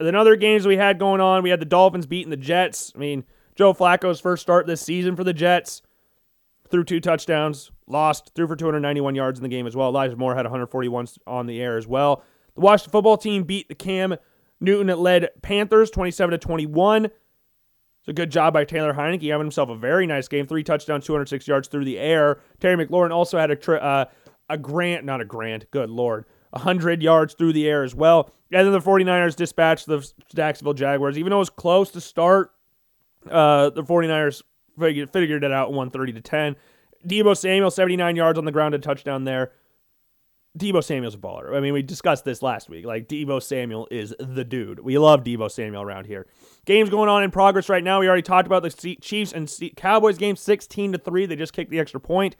[0.00, 2.94] Then other games we had going on, we had the Dolphins beating the Jets.
[2.96, 3.24] I mean,
[3.56, 5.82] Joe Flacco's first start this season for the Jets
[6.72, 9.88] threw two touchdowns, lost, threw for 291 yards in the game as well.
[9.88, 12.24] Elijah Moore had 141 on the air as well.
[12.54, 14.16] The Washington football team beat the Cam
[14.62, 17.06] Newton led Panthers 27 to 21.
[17.06, 17.12] It's
[18.08, 20.46] a good job by Taylor Heinicke having himself a very nice game.
[20.46, 22.40] Three touchdowns, 206 yards through the air.
[22.60, 24.06] Terry McLaurin also had a tri- uh,
[24.48, 28.30] a grant, not a grant, good lord, 100 yards through the air as well.
[28.52, 31.18] And then the 49ers dispatched the Jacksonville Jaguars.
[31.18, 32.52] Even though it was close to start,
[33.30, 34.42] uh, the 49ers
[34.78, 36.56] figured, figured it out 130 to 10.
[37.06, 39.52] Deebo Samuel, 79 yards on the ground, a touchdown there.
[40.58, 41.56] Deebo Samuel's a baller.
[41.56, 42.84] I mean, we discussed this last week.
[42.84, 44.80] Like, Deebo Samuel is the dude.
[44.80, 46.26] We love Deebo Samuel around here.
[46.66, 48.00] Games going on in progress right now.
[48.00, 51.26] We already talked about the Chiefs and Cowboys game, 16 to 3.
[51.26, 52.36] They just kicked the extra point.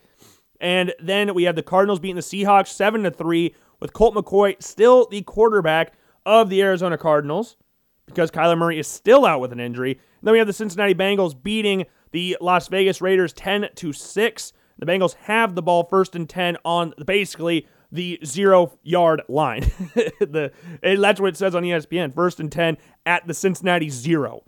[0.60, 4.62] And then we have the Cardinals beating the Seahawks 7 to 3 with Colt McCoy
[4.62, 7.56] still the quarterback of the Arizona Cardinals
[8.06, 9.92] because Kyler Murray is still out with an injury.
[9.92, 14.52] And then we have the Cincinnati Bengals beating the Las Vegas Raiders 10 to 6.
[14.78, 19.60] The Bengals have the ball first and 10 on basically the zero yard line.
[20.20, 20.50] the
[20.82, 22.14] that's what it says on ESPN.
[22.14, 24.44] First and 10 at the Cincinnati zero.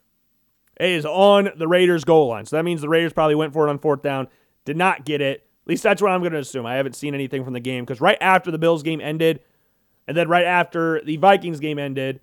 [0.80, 2.46] It is on the Raiders goal line.
[2.46, 4.28] So that means the Raiders probably went for it on fourth down,
[4.64, 5.46] did not get it.
[5.64, 6.66] At least that's what I'm going to assume.
[6.66, 9.40] I haven't seen anything from the game because right after the Bills game ended,
[10.08, 12.20] and then right after the Vikings game ended,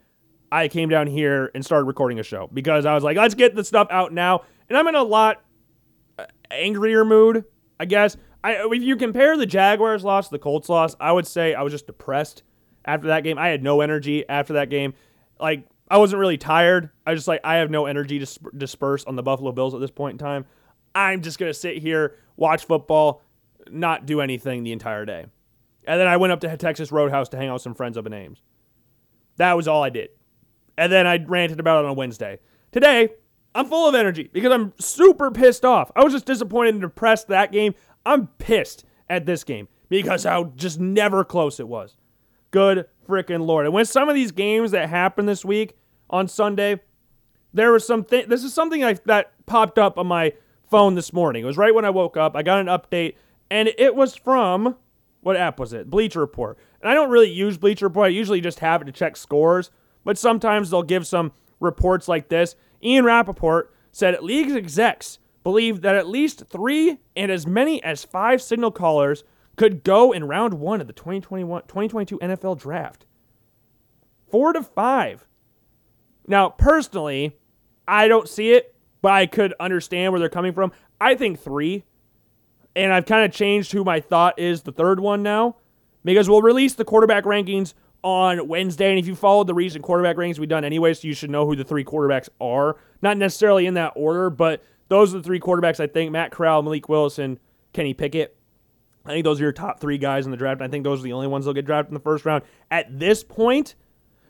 [0.51, 3.56] I came down here and started recording a show because I was like, let's get
[3.56, 4.41] the stuff out now.
[4.71, 5.43] And I'm in a lot
[6.17, 7.43] uh, angrier mood,
[7.77, 8.15] I guess.
[8.41, 11.62] I, if you compare the Jaguars loss to the Colts loss, I would say I
[11.62, 12.43] was just depressed
[12.86, 13.38] after that game.
[13.38, 14.93] I had no energy after that game.
[15.41, 16.89] Like I wasn't really tired.
[17.05, 19.81] I just like I have no energy to sp- disperse on the Buffalo Bills at
[19.81, 20.45] this point in time.
[20.95, 23.23] I'm just gonna sit here, watch football,
[23.69, 25.25] not do anything the entire day.
[25.84, 28.05] And then I went up to Texas Roadhouse to hang out with some friends up
[28.05, 28.41] in Ames.
[29.36, 30.12] That was all I did.
[30.77, 32.39] And then I ranted about it on Wednesday.
[32.71, 33.10] Today,
[33.54, 35.92] I'm full of energy because I'm super pissed off.
[35.96, 37.76] I was just disappointed and depressed that game.
[38.06, 41.98] I'm pissed at this game because how just never close it was.
[42.52, 43.66] Good freaking lord.
[43.66, 45.76] And when some of these games that happened this week
[46.10, 46.80] on Sunday,
[47.54, 50.34] there was something this is something I, that popped up on my
[50.70, 51.44] phone this morning.
[51.44, 52.36] It was right when I woke up.
[52.36, 53.16] I got an update
[53.50, 54.78] and it was from
[55.22, 55.90] what app was it?
[55.90, 56.58] Bleacher Report.
[56.82, 58.06] And I don't really use Bleacher Report.
[58.08, 59.70] I usually just have it to check scores,
[60.04, 62.56] but sometimes they'll give some reports like this.
[62.84, 68.41] Ian Rapoport said league execs believe that at least three and as many as five
[68.41, 69.24] signal callers
[69.56, 73.06] could go in round one of the 2021 2022 NFL draft.
[74.30, 75.28] Four to five.
[76.28, 77.38] Now, personally,
[77.88, 80.72] I don't see it, but I could understand where they're coming from.
[81.00, 81.84] I think three.
[82.74, 85.58] And I've kind of changed who my thought is the third one now
[86.06, 88.90] because we'll release the quarterback rankings on Wednesday.
[88.90, 91.46] And if you followed the recent quarterback rankings we've done anyway, so you should know
[91.46, 92.78] who the three quarterbacks are.
[93.02, 96.62] Not necessarily in that order, but those are the three quarterbacks I think Matt Corral,
[96.62, 97.40] Malik Willison,
[97.74, 98.36] Kenny Pickett.
[99.06, 100.62] I think those are your top three guys in the draft.
[100.62, 103.00] I think those are the only ones that'll get drafted in the first round at
[103.00, 103.76] this point.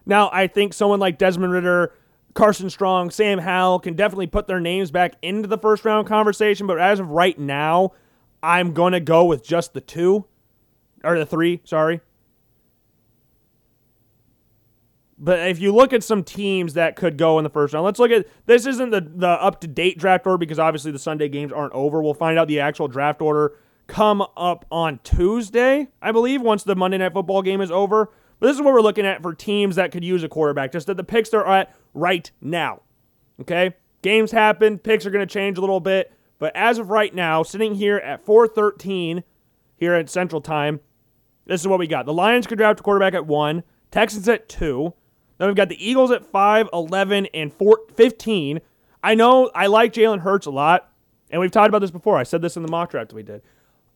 [0.05, 1.93] Now, I think someone like Desmond Ridder,
[2.33, 6.67] Carson Strong, Sam Howell can definitely put their names back into the first round conversation.
[6.67, 7.91] But as of right now,
[8.41, 10.25] I'm going to go with just the two,
[11.03, 12.01] or the three, sorry.
[15.23, 17.99] But if you look at some teams that could go in the first round, let's
[17.99, 18.65] look at this.
[18.65, 22.01] Isn't the the up to date draft order because obviously the Sunday games aren't over.
[22.01, 23.55] We'll find out the actual draft order
[23.85, 28.09] come up on Tuesday, I believe, once the Monday Night Football game is over.
[28.39, 30.89] But this is what we're looking at for teams that could use a quarterback, just
[30.89, 32.81] at the picks they're at right now.
[33.39, 37.13] Okay, games happen, picks are going to change a little bit, but as of right
[37.13, 39.21] now, sitting here at 4:13
[39.75, 40.79] here at Central Time,
[41.45, 42.07] this is what we got.
[42.07, 44.95] The Lions could draft a quarterback at one, Texans at two.
[45.41, 48.61] Then we've got the Eagles at 5, 11, and 4, 15.
[49.01, 50.91] I know I like Jalen Hurts a lot,
[51.31, 52.15] and we've talked about this before.
[52.15, 53.41] I said this in the mock draft we did.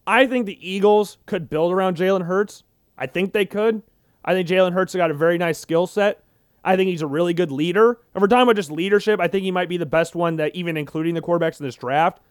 [0.07, 2.63] I think the Eagles could build around Jalen Hurts.
[2.97, 3.83] I think they could.
[4.23, 6.23] I think Jalen Hurts has got a very nice skill set.
[6.63, 7.99] I think he's a really good leader.
[8.15, 10.55] If we're talking about just leadership, I think he might be the best one that
[10.55, 12.21] even including the quarterbacks in this draft.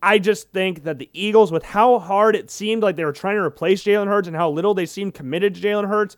[0.00, 3.38] I just think that the Eagles, with how hard it seemed like they were trying
[3.38, 6.16] to replace Jalen Hurts and how little they seemed committed to Jalen Hurts,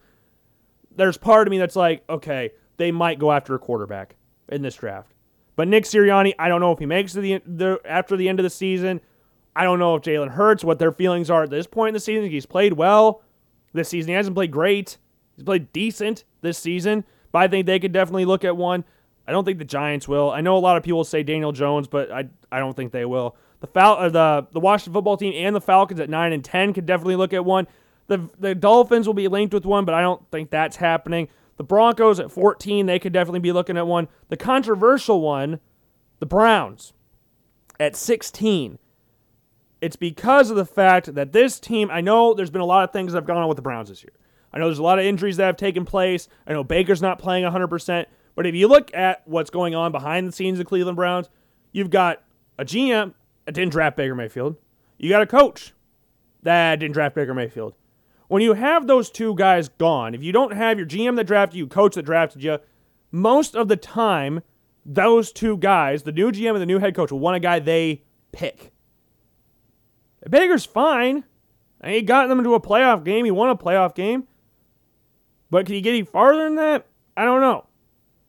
[0.96, 4.16] there's part of me that's like, okay, they might go after a quarterback
[4.48, 5.12] in this draft.
[5.54, 8.38] But Nick Sirianni, I don't know if he makes it the, the after the end
[8.38, 9.00] of the season.
[9.54, 12.00] I don't know if Jalen Hurts, what their feelings are at this point in the
[12.00, 12.30] season.
[12.30, 13.22] He's played well
[13.72, 14.11] this season.
[14.11, 14.98] He hasn't played great.
[15.35, 18.85] He's played decent this season, but I think they could definitely look at one.
[19.26, 20.30] I don't think the Giants will.
[20.30, 23.06] I know a lot of people say Daniel Jones, but I I don't think they
[23.06, 23.37] will.
[23.61, 26.72] The Fal- uh, the the Washington football team and the Falcons at nine and ten
[26.72, 27.66] could definitely look at one.
[28.09, 31.29] The the Dolphins will be linked with one, but I don't think that's happening.
[31.57, 34.09] The Broncos at 14, they could definitely be looking at one.
[34.29, 35.61] The controversial one,
[36.19, 36.92] the Browns
[37.81, 38.79] at 16.
[39.81, 42.92] It's because of the fact that this team, I know there's been a lot of
[42.92, 44.12] things that have gone on with the Browns this year.
[44.53, 46.29] I know there's a lot of injuries that have taken place.
[46.47, 48.07] I know Baker's not playing 100%.
[48.35, 51.31] But if you look at what's going on behind the scenes of Cleveland Browns,
[51.73, 52.23] you've got
[52.59, 53.14] a GM
[53.45, 54.57] that didn't draft Baker Mayfield.
[54.99, 55.73] You got a coach
[56.42, 57.75] that didn't draft Baker Mayfield.
[58.29, 61.59] When you have those two guys gone, if you don't have your GM that drafted
[61.59, 62.59] you, coach that drafted you,
[63.11, 64.43] most of the time,
[64.85, 67.59] those two guys, the new GM and the new head coach, will want a guy
[67.59, 68.73] they pick.
[70.29, 71.25] Baker's fine.
[71.81, 73.25] And he got them into a playoff game.
[73.25, 74.27] He won a playoff game.
[75.51, 76.87] But can he get any farther than that?
[77.17, 77.67] I don't know.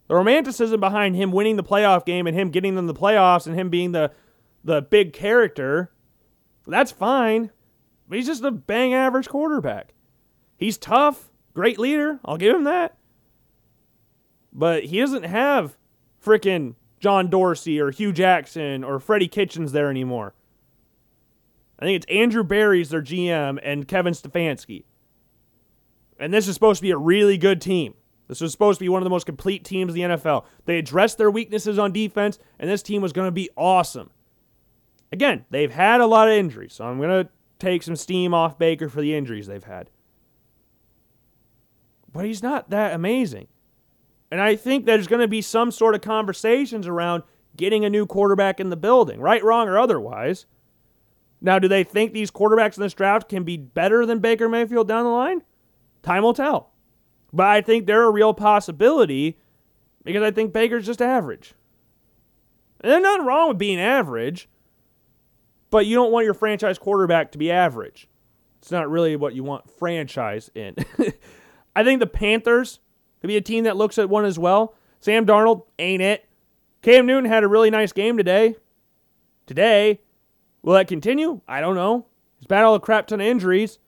[0.08, 3.58] The romanticism behind him winning the playoff game and him getting them the playoffs and
[3.58, 4.12] him being the
[4.64, 5.92] the big character,
[6.66, 7.52] that's fine.
[8.10, 9.94] He's just a bang average quarterback.
[10.56, 12.20] He's tough, great leader.
[12.24, 12.98] I'll give him that.
[14.54, 15.78] But he doesn't have
[16.24, 20.34] freaking John Dorsey or Hue Jackson or Freddie Kitchens there anymore.
[21.80, 24.86] I think it's Andrew Berry's their GM and Kevin Stefanski.
[26.20, 27.94] And this is supposed to be a really good team.
[28.28, 30.46] This was supposed to be one of the most complete teams in the NFL.
[30.66, 34.10] They addressed their weaknesses on defense, and this team was going to be awesome.
[35.12, 38.58] Again, they've had a lot of injuries, so I'm going to take some steam off
[38.58, 39.90] Baker for the injuries they've had.
[42.12, 43.48] But he's not that amazing.
[44.32, 47.24] And I think there's going to be some sort of conversations around
[47.56, 50.46] getting a new quarterback in the building, right, wrong, or otherwise.
[51.42, 54.88] Now, do they think these quarterbacks in this draft can be better than Baker Mayfield
[54.88, 55.44] down the line?
[56.02, 56.72] Time will tell.
[57.32, 59.38] But I think they're a real possibility
[60.04, 61.54] because I think Baker's just average.
[62.82, 64.48] And there's nothing wrong with being average,
[65.70, 68.08] but you don't want your franchise quarterback to be average.
[68.60, 70.76] It's not really what you want franchise in.
[71.76, 72.80] I think the Panthers
[73.22, 74.76] could be a team that looks at one as well.
[75.00, 76.28] Sam Darnold ain't it.
[76.82, 78.56] Cam Newton had a really nice game today.
[79.46, 80.02] Today,
[80.62, 81.42] will that continue?
[81.48, 82.08] I don't know.
[82.38, 83.80] He's battled a crap ton of injuries.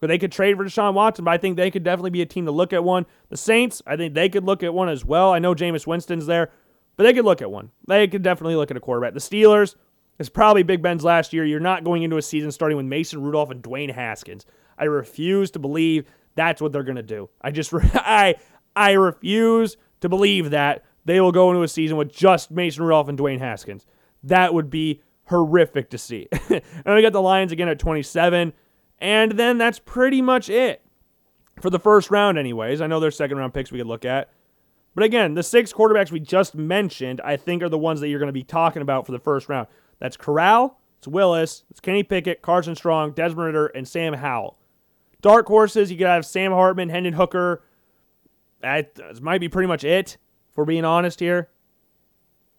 [0.00, 2.26] But they could trade for Deshaun Watson, but I think they could definitely be a
[2.26, 3.04] team to look at one.
[3.30, 5.32] The Saints, I think they could look at one as well.
[5.32, 6.52] I know Jameis Winston's there,
[6.96, 7.72] but they could look at one.
[7.88, 9.14] They could definitely look at a quarterback.
[9.14, 9.74] The Steelers
[10.18, 11.44] is probably Big Ben's last year.
[11.44, 14.46] You're not going into a season starting with Mason Rudolph and Dwayne Haskins.
[14.78, 17.30] I refuse to believe that's what they're going to do.
[17.40, 18.36] I just I
[18.74, 23.08] I refuse to believe that they will go into a season with just Mason Rudolph
[23.08, 23.86] and Dwayne Haskins.
[24.22, 26.28] That would be horrific to see.
[26.50, 28.52] and we got the Lions again at 27.
[29.00, 30.82] And then that's pretty much it
[31.60, 32.80] for the first round, anyways.
[32.80, 34.30] I know there's second round picks we could look at.
[34.94, 38.18] But again, the six quarterbacks we just mentioned, I think, are the ones that you're
[38.18, 39.68] going to be talking about for the first round.
[39.98, 44.58] That's Corral, it's Willis, it's Kenny Pickett, Carson Strong, Desmond Ridder, and Sam Howell.
[45.20, 47.64] Dark horses, you could have Sam Hartman, Hendon Hooker.
[48.60, 50.16] That might be pretty much it,
[50.50, 51.48] if we're being honest here.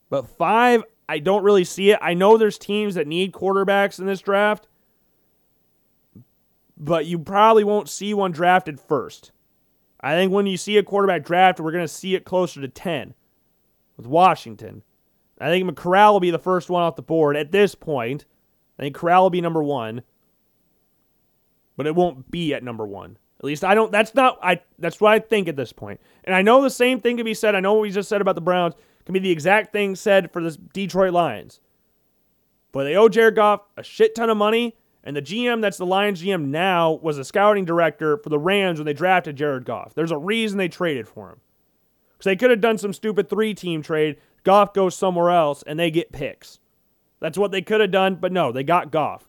[0.10, 2.00] But five, I don't really see it.
[2.02, 4.68] I know there's teams that need quarterbacks in this draft
[6.80, 9.34] but you probably won't see one drafted first.
[10.00, 12.70] I think when you see a quarterback drafted, we're going to see it closer to
[12.70, 13.14] 10
[13.98, 14.84] with Washington.
[15.40, 18.26] I think Corral will be the first one off the board at this point.
[18.78, 20.04] I think Corral will be number one,
[21.78, 23.18] but it won't be at number one.
[23.40, 23.92] At least I don't.
[23.92, 24.38] That's not.
[24.44, 24.62] I.
[24.80, 26.02] That's what I think at this point.
[26.26, 27.56] And I know the same thing can be said.
[27.56, 28.74] I know what we just said about the Browns
[29.06, 31.62] can be the exact thing said for the Detroit Lions.
[32.72, 35.86] But they owe Jared Goff a shit ton of money, and the GM that's the
[35.86, 39.94] Lions GM now was a scouting director for the Rams when they drafted Jared Goff.
[39.94, 41.40] There's a reason they traded for him.
[42.12, 44.18] Because they could have done some stupid three team trade.
[44.44, 46.60] Goff goes somewhere else and they get picks.
[47.20, 49.28] That's what they could have done, but no, they got Goff.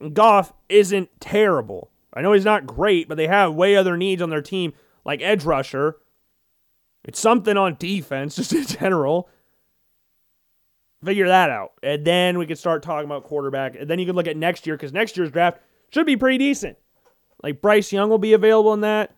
[0.00, 1.90] And Goff isn't terrible.
[2.14, 4.72] I know he's not great, but they have way other needs on their team,
[5.04, 5.96] like edge rusher.
[7.04, 9.28] It's something on defense, just in general.
[11.04, 11.72] Figure that out.
[11.82, 13.74] And then we can start talking about quarterback.
[13.74, 15.58] And then you can look at next year because next year's draft
[15.90, 16.76] should be pretty decent.
[17.42, 19.14] Like Bryce Young will be available in that.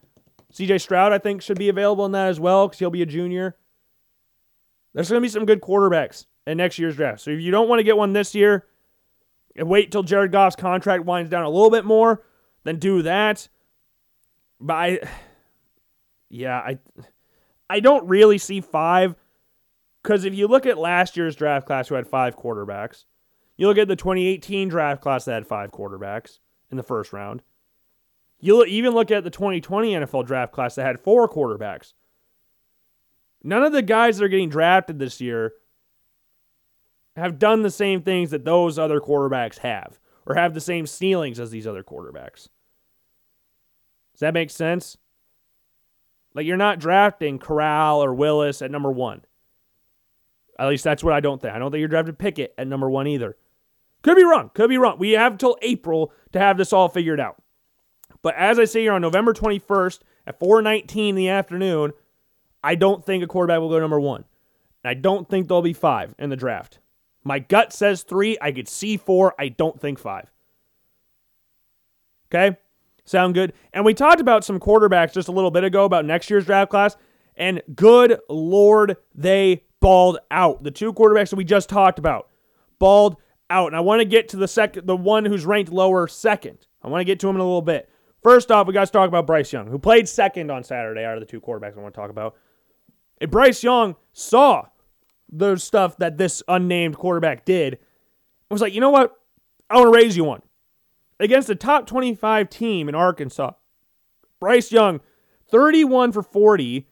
[0.53, 3.07] CJ Stroud, I think, should be available in that as well because he'll be a
[3.07, 3.57] junior.
[4.95, 7.21] There's going to be some good quarterbacks in next year's draft.
[7.21, 8.67] So if you don't want to get one this year,
[9.57, 12.23] and wait till Jared Goff's contract winds down a little bit more,
[12.65, 13.49] then do that.
[14.61, 14.99] But I,
[16.31, 16.79] yeah, I,
[17.69, 19.15] I don't really see five
[20.03, 23.05] because if you look at last year's draft class, who had five quarterbacks,
[23.57, 26.39] you look at the 2018 draft class that had five quarterbacks
[26.71, 27.43] in the first round.
[28.41, 31.93] You'll even look at the 2020 NFL draft class that had four quarterbacks.
[33.43, 35.53] None of the guys that are getting drafted this year
[37.17, 41.41] have done the same things that those other quarterbacks have or have the same ceilings
[41.41, 42.49] as these other quarterbacks.
[44.13, 44.97] Does that make sense?
[46.35, 49.23] Like you're not drafting Corral or Willis at number one.
[50.59, 51.55] At least that's what I don't think.
[51.55, 53.37] I don't think you're drafting Pickett at number one either.
[54.03, 54.51] Could be wrong.
[54.55, 54.99] Could be wrong.
[54.99, 57.43] We have till April to have this all figured out.
[58.23, 61.93] But as I say here on November 21st at 4:19 in the afternoon,
[62.63, 64.25] I don't think a quarterback will go number one.
[64.85, 66.79] And I don't think there'll be five in the draft.
[67.25, 68.37] My gut says three.
[68.41, 69.35] I could see four.
[69.39, 70.31] I don't think five.
[72.33, 72.57] Okay.
[73.05, 73.53] Sound good?
[73.73, 76.71] And we talked about some quarterbacks just a little bit ago about next year's draft
[76.71, 76.97] class,
[77.37, 80.63] and good lord, they balled out.
[80.63, 82.29] The two quarterbacks that we just talked about
[82.79, 83.17] balled
[83.51, 83.69] out.
[83.69, 86.67] And I want to get to the second, the one who's ranked lower second.
[86.83, 87.89] I want to get to him in a little bit.
[88.23, 91.15] First off, we got to talk about Bryce Young, who played second on Saturday out
[91.15, 92.37] of the two quarterbacks I want to talk about.
[93.23, 94.65] And Bryce Young saw
[95.31, 97.75] the stuff that this unnamed quarterback did.
[97.75, 99.15] I was like, you know what?
[99.71, 100.43] I want to raise you one.
[101.21, 103.53] Against a top 25 team in Arkansas,
[104.41, 105.01] Bryce Young,
[105.49, 106.89] 31 for 40,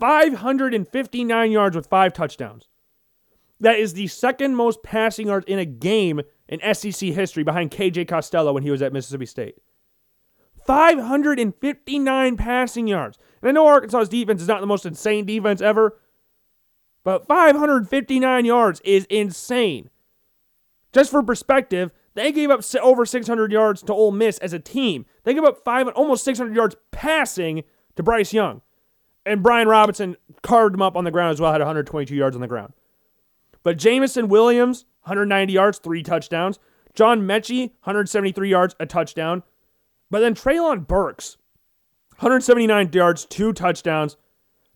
[0.00, 2.66] 559 yards with five touchdowns.
[3.60, 8.08] That is the second most passing yards in a game in SEC history behind KJ
[8.08, 9.54] Costello when he was at Mississippi State.
[10.66, 13.16] 559 passing yards.
[13.40, 15.98] And I know Arkansas's defense is not the most insane defense ever,
[17.04, 19.90] but 559 yards is insane.
[20.92, 25.06] Just for perspective, they gave up over 600 yards to Ole Miss as a team.
[25.24, 27.62] They gave up five, almost 600 yards passing
[27.96, 28.62] to Bryce Young.
[29.24, 32.40] And Brian Robinson carved him up on the ground as well, had 122 yards on
[32.40, 32.72] the ground.
[33.62, 36.58] But Jameson Williams, 190 yards, three touchdowns.
[36.94, 39.42] John Metchie, 173 yards, a touchdown.
[40.10, 41.36] But then Treylon Burks,
[42.18, 44.16] 179 yards, two touchdowns.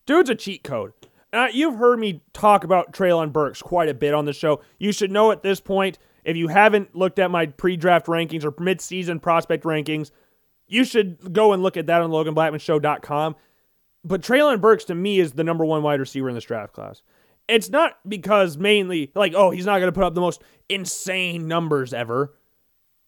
[0.06, 0.92] Dude's a cheat code.
[1.32, 4.60] Uh, you've heard me talk about Treylon Burks quite a bit on the show.
[4.78, 8.44] You should know at this point, if you haven't looked at my pre draft rankings
[8.44, 10.12] or mid season prospect rankings,
[10.68, 13.34] you should go and look at that on LoganBlackmanShow.com.
[14.04, 17.02] But Treylon Burks, to me, is the number one wide receiver in this draft class.
[17.48, 21.48] It's not because mainly, like, oh, he's not going to put up the most insane
[21.48, 22.34] numbers ever.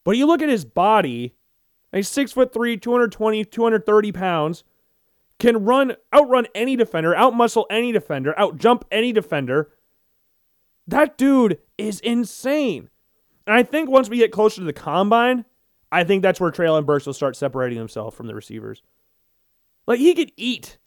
[0.05, 1.35] But you look at his body,
[1.97, 4.64] he's six foot three, 220, 230 pounds,
[5.38, 9.70] can run, outrun any defender, outmuscle any defender, outjump any defender.
[10.86, 12.88] That dude is insane.
[13.47, 15.45] And I think once we get closer to the combine,
[15.90, 18.82] I think that's where Treylon Burks will start separating himself from the receivers.
[19.86, 20.78] Like he could eat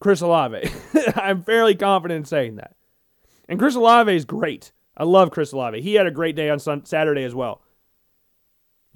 [0.00, 0.70] Chris Olave.
[1.14, 2.74] I'm fairly confident in saying that.
[3.48, 4.72] And Chris Olave is great.
[4.96, 5.80] I love Chris Olave.
[5.80, 7.62] He had a great day on Saturday as well.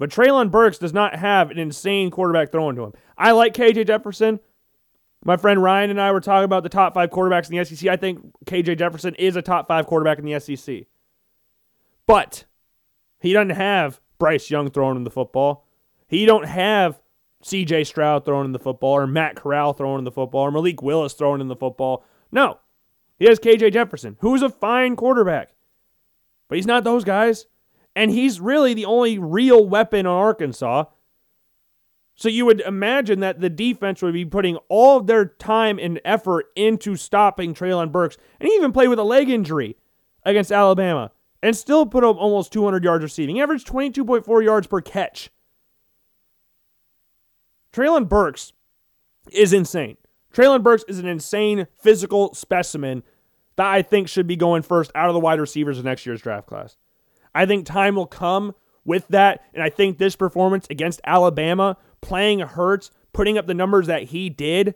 [0.03, 2.93] But Treylon Burks does not have an insane quarterback throwing to him.
[3.17, 4.41] I like KJ Jefferson.
[5.23, 7.87] My friend Ryan and I were talking about the top five quarterbacks in the SEC.
[7.89, 10.87] I think KJ Jefferson is a top five quarterback in the SEC.
[12.05, 12.43] But
[13.21, 15.69] he doesn't have Bryce Young throwing him the football.
[16.05, 16.99] He don't have
[17.41, 20.81] CJ Stroud throwing in the football or Matt Corral throwing in the football or Malik
[20.81, 22.03] Willis throwing in the football.
[22.29, 22.59] No.
[23.19, 25.53] He has KJ Jefferson, who's a fine quarterback.
[26.49, 27.45] But he's not those guys.
[27.95, 30.85] And he's really the only real weapon on Arkansas.
[32.15, 35.99] So you would imagine that the defense would be putting all of their time and
[36.05, 38.17] effort into stopping Treylon Burks.
[38.39, 39.77] And he even played with a leg injury
[40.23, 43.39] against Alabama and still put up almost 200 yards receiving.
[43.39, 45.29] Averaged 22.4 yards per catch.
[47.71, 48.53] Treylon Burks
[49.31, 49.97] is insane.
[50.33, 53.03] Treylon Burks is an insane physical specimen
[53.55, 56.21] that I think should be going first out of the wide receivers of next year's
[56.21, 56.77] draft class.
[57.33, 58.55] I think time will come
[58.85, 63.87] with that, and I think this performance against Alabama, playing Hurts, putting up the numbers
[63.87, 64.75] that he did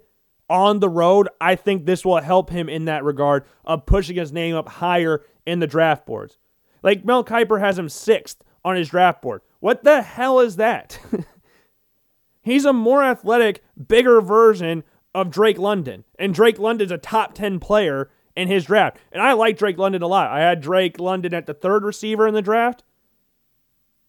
[0.49, 4.31] on the road, I think this will help him in that regard of pushing his
[4.31, 6.37] name up higher in the draft boards.
[6.83, 9.41] Like Mel Kiper has him sixth on his draft board.
[9.59, 10.99] What the hell is that?
[12.41, 14.83] He's a more athletic, bigger version
[15.13, 16.05] of Drake London.
[16.17, 18.97] And Drake London's a top 10 player in his draft.
[19.11, 20.29] And I like Drake London a lot.
[20.29, 22.83] I had Drake London at the third receiver in the draft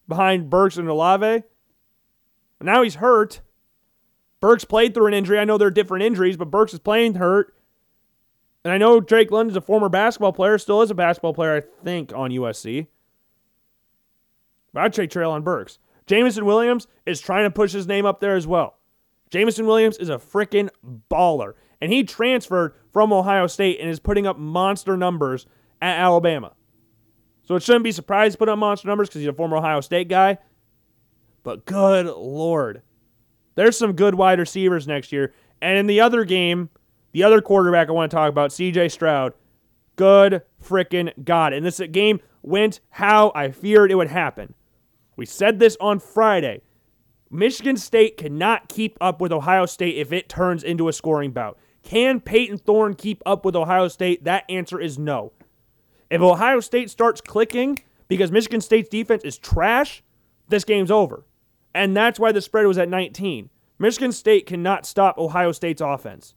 [0.07, 1.43] behind Burks and Olave.
[2.61, 3.41] Now he's hurt.
[4.41, 5.39] Burks played through an injury.
[5.39, 7.55] I know they're different injuries, but Burks is playing hurt.
[8.65, 11.85] And I know Drake London's a former basketball player, still is a basketball player, I
[11.85, 12.89] think, on USC.
[14.75, 15.79] But I'd take Treylon Burks.
[16.07, 18.77] Jameson Williams is trying to push his name up there as well.
[19.31, 20.69] Jameson Williams is a freaking
[21.11, 21.55] baller.
[21.81, 25.47] And he transferred from Ohio State and is putting up monster numbers
[25.81, 26.51] at Alabama.
[27.45, 29.81] So it shouldn't be surprised to put up monster numbers because he's a former Ohio
[29.81, 30.39] State guy.
[31.45, 32.83] But good Lord.
[33.55, 35.33] There's some good wide receivers next year.
[35.63, 36.71] And in the other game,
[37.13, 39.33] the other quarterback I want to talk about, CJ Stroud,
[39.95, 41.53] good freaking God.
[41.53, 44.55] And this game went how I feared it would happen.
[45.15, 46.63] We said this on Friday.
[47.31, 51.59] Michigan State cannot keep up with Ohio State if it turns into a scoring bout.
[51.89, 54.25] Can Payton Thorne keep up with Ohio State?
[54.25, 55.33] That answer is no.
[56.11, 57.79] If Ohio State starts clicking
[58.09, 60.03] because Michigan State's defense is trash,
[60.49, 61.25] this game's over.
[61.75, 63.49] And that's why the spread was at 19.
[63.79, 66.35] Michigan State cannot stop Ohio State's offense.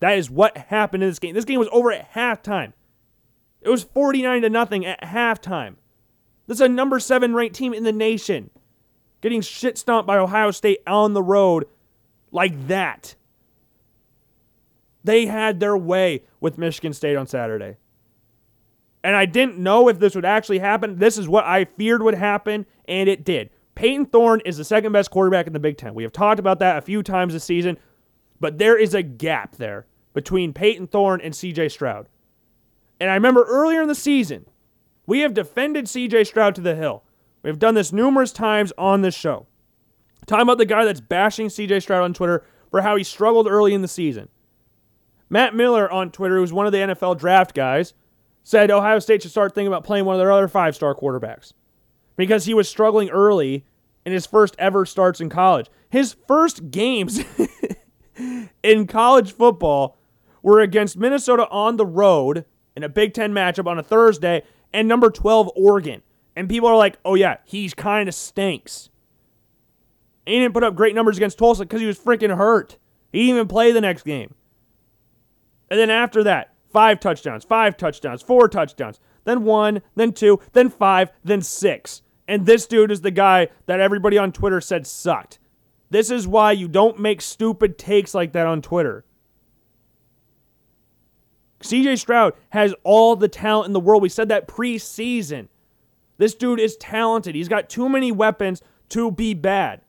[0.00, 1.34] That is what happened in this game.
[1.34, 2.72] This game was over at halftime.
[3.60, 5.74] It was 49 to nothing at halftime.
[6.46, 8.48] This is a number seven ranked team in the nation.
[9.20, 11.66] getting shit stomped by Ohio State on the road
[12.32, 13.14] like that.
[15.04, 17.76] They had their way with Michigan State on Saturday.
[19.04, 20.96] And I didn't know if this would actually happen.
[20.96, 23.50] This is what I feared would happen, and it did.
[23.74, 25.94] Payton Thorne is the second best quarterback in the Big Ten.
[25.94, 27.76] We have talked about that a few times this season,
[28.40, 32.08] but there is a gap there between Payton Thorne and CJ Stroud.
[32.98, 34.46] And I remember earlier in the season,
[35.06, 37.02] we have defended CJ Stroud to the hill.
[37.42, 39.46] We've done this numerous times on this show.
[40.26, 43.74] Talking about the guy that's bashing CJ Stroud on Twitter for how he struggled early
[43.74, 44.28] in the season.
[45.34, 47.92] Matt Miller on Twitter, who's one of the NFL draft guys,
[48.44, 51.54] said Ohio State should start thinking about playing one of their other five star quarterbacks
[52.16, 53.64] because he was struggling early
[54.06, 55.66] in his first ever starts in college.
[55.88, 57.18] His first games
[58.62, 59.96] in college football
[60.40, 62.44] were against Minnesota on the road
[62.76, 66.02] in a Big Ten matchup on a Thursday and number 12, Oregon.
[66.36, 68.88] And people are like, oh, yeah, he's kind of stinks.
[70.26, 72.76] He didn't put up great numbers against Tulsa because he was freaking hurt.
[73.10, 74.32] He didn't even play the next game.
[75.74, 80.70] And then after that, five touchdowns, five touchdowns, four touchdowns, then one, then two, then
[80.70, 82.02] five, then six.
[82.28, 85.40] And this dude is the guy that everybody on Twitter said sucked.
[85.90, 89.04] This is why you don't make stupid takes like that on Twitter.
[91.58, 94.00] CJ Stroud has all the talent in the world.
[94.00, 95.48] We said that preseason.
[96.18, 97.34] This dude is talented.
[97.34, 99.80] He's got too many weapons to be bad.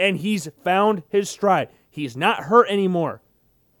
[0.00, 1.68] And he's found his stride.
[1.88, 3.22] He's not hurt anymore.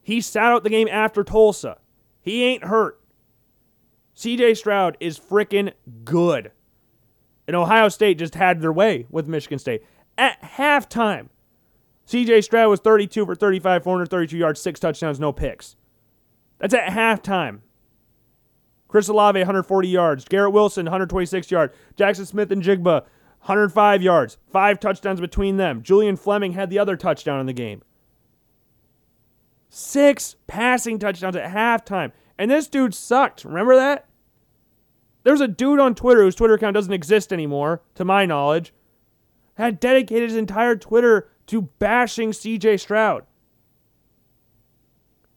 [0.06, 1.78] He sat out the game after Tulsa.
[2.22, 3.00] He ain't hurt.
[4.14, 5.72] CJ Stroud is freaking
[6.04, 6.52] good.
[7.48, 9.82] And Ohio State just had their way with Michigan State.
[10.16, 11.30] At halftime,
[12.06, 15.74] CJ Stroud was 32 for 35, 432 yards, six touchdowns, no picks.
[16.60, 17.62] That's at halftime.
[18.86, 20.24] Chris Olave, 140 yards.
[20.24, 21.74] Garrett Wilson, 126 yards.
[21.96, 23.02] Jaxon Smith-Njigba,
[23.40, 24.38] 105 yards.
[24.52, 25.82] Five touchdowns between them.
[25.82, 27.82] Julian Fleming had the other touchdown in the game.
[29.78, 32.12] Six passing touchdowns at halftime.
[32.38, 33.44] And this dude sucked.
[33.44, 34.06] Remember that?
[35.22, 38.72] There's a dude on Twitter whose Twitter account doesn't exist anymore, to my knowledge,
[39.58, 43.26] had dedicated his entire Twitter to bashing CJ Stroud.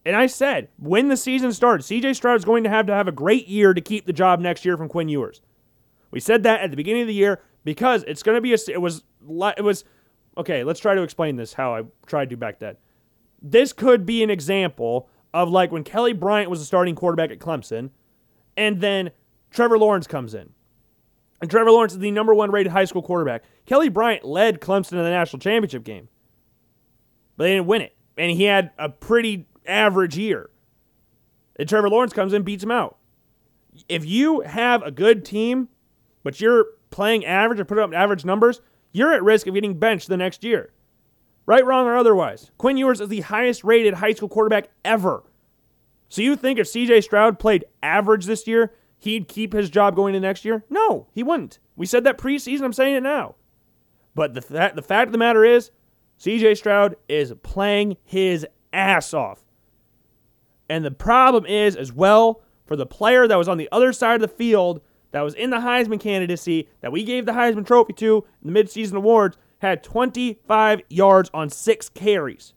[0.06, 3.10] And I said, when the season starts, CJ Stroud is going to have to have
[3.10, 5.42] a great year to keep the job next year from Quinn Ewers.
[6.12, 8.58] We said that at the beginning of the year because it's going to be a.
[8.70, 9.04] It was.
[9.58, 9.84] It was.
[10.38, 12.78] Okay, let's try to explain this how I tried to back then.
[13.42, 17.40] This could be an example of like when Kelly Bryant was a starting quarterback at
[17.40, 17.92] Clemson,
[18.58, 19.12] and then
[19.52, 20.50] Trevor Lawrence comes in.
[21.42, 23.44] And Trevor Lawrence is the number one rated high school quarterback.
[23.66, 26.10] Kelly Bryant led Clemson in the national championship game,
[27.38, 27.96] but they didn't win it.
[28.18, 30.50] And he had a pretty average year.
[31.56, 32.98] And Trevor Lawrence comes in, beats him out.
[33.88, 35.70] If you have a good team,
[36.24, 38.60] but you're playing average or putting up average numbers,
[38.92, 40.74] you're at risk of getting benched the next year.
[41.50, 42.52] Right, wrong, or otherwise.
[42.60, 45.24] Quinn Ewers is the highest rated high school quarterback ever.
[46.08, 50.14] So you think if CJ Stroud played average this year, he'd keep his job going
[50.14, 50.64] into next year?
[50.70, 51.58] No, he wouldn't.
[51.76, 53.34] We said that preseason, I'm saying it now.
[54.14, 55.72] But the, th- the fact of the matter is,
[56.20, 59.42] CJ Stroud is playing his ass off.
[60.70, 64.14] And the problem is, as well, for the player that was on the other side
[64.14, 64.82] of the field,
[65.14, 68.64] that was in the Heisman candidacy, that we gave the Heisman Trophy to in the
[68.64, 72.54] midseason awards, had 25 yards on six carries.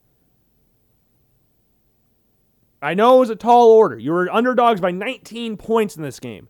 [2.81, 3.99] I know it was a tall order.
[3.99, 6.49] You were underdogs by 19 points in this game.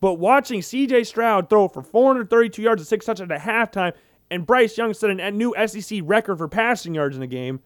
[0.00, 3.94] But watching CJ Stroud throw for 432 yards and six touchdowns at halftime,
[4.30, 7.60] and Bryce Young set a new SEC record for passing yards in the game,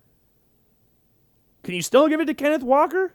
[1.65, 3.15] can you still give it to Kenneth Walker?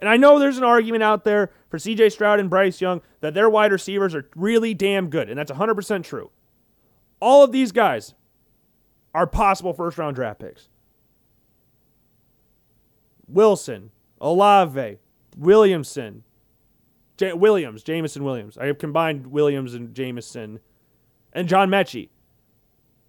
[0.00, 3.32] And I know there's an argument out there for CJ Stroud and Bryce Young that
[3.32, 6.30] their wide receivers are really damn good, and that's 100% true.
[7.24, 8.12] All of these guys
[9.14, 10.68] are possible first round draft picks.
[13.26, 14.98] Wilson, Olave,
[15.38, 16.22] Williamson,
[17.16, 18.58] J- Williams, Jameson Williams.
[18.58, 20.60] I have combined Williams and Jameson
[21.32, 22.10] and John Metchie.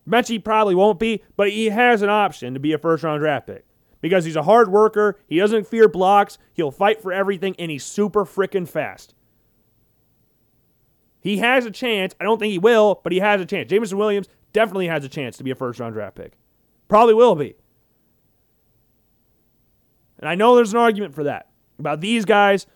[0.07, 3.47] Metchie probably won't be, but he has an option to be a first round draft
[3.47, 3.65] pick
[3.99, 5.19] because he's a hard worker.
[5.27, 6.37] He doesn't fear blocks.
[6.53, 9.13] He'll fight for everything, and he's super freaking fast.
[11.25, 12.13] He has a chance.
[12.21, 13.67] I don't think he will, but he has a chance.
[13.67, 16.33] Jameson Williams definitely has a chance to be a first round draft pick.
[16.87, 17.55] Probably will be.
[20.19, 21.49] And I know there's an argument for that
[21.79, 22.67] about these guys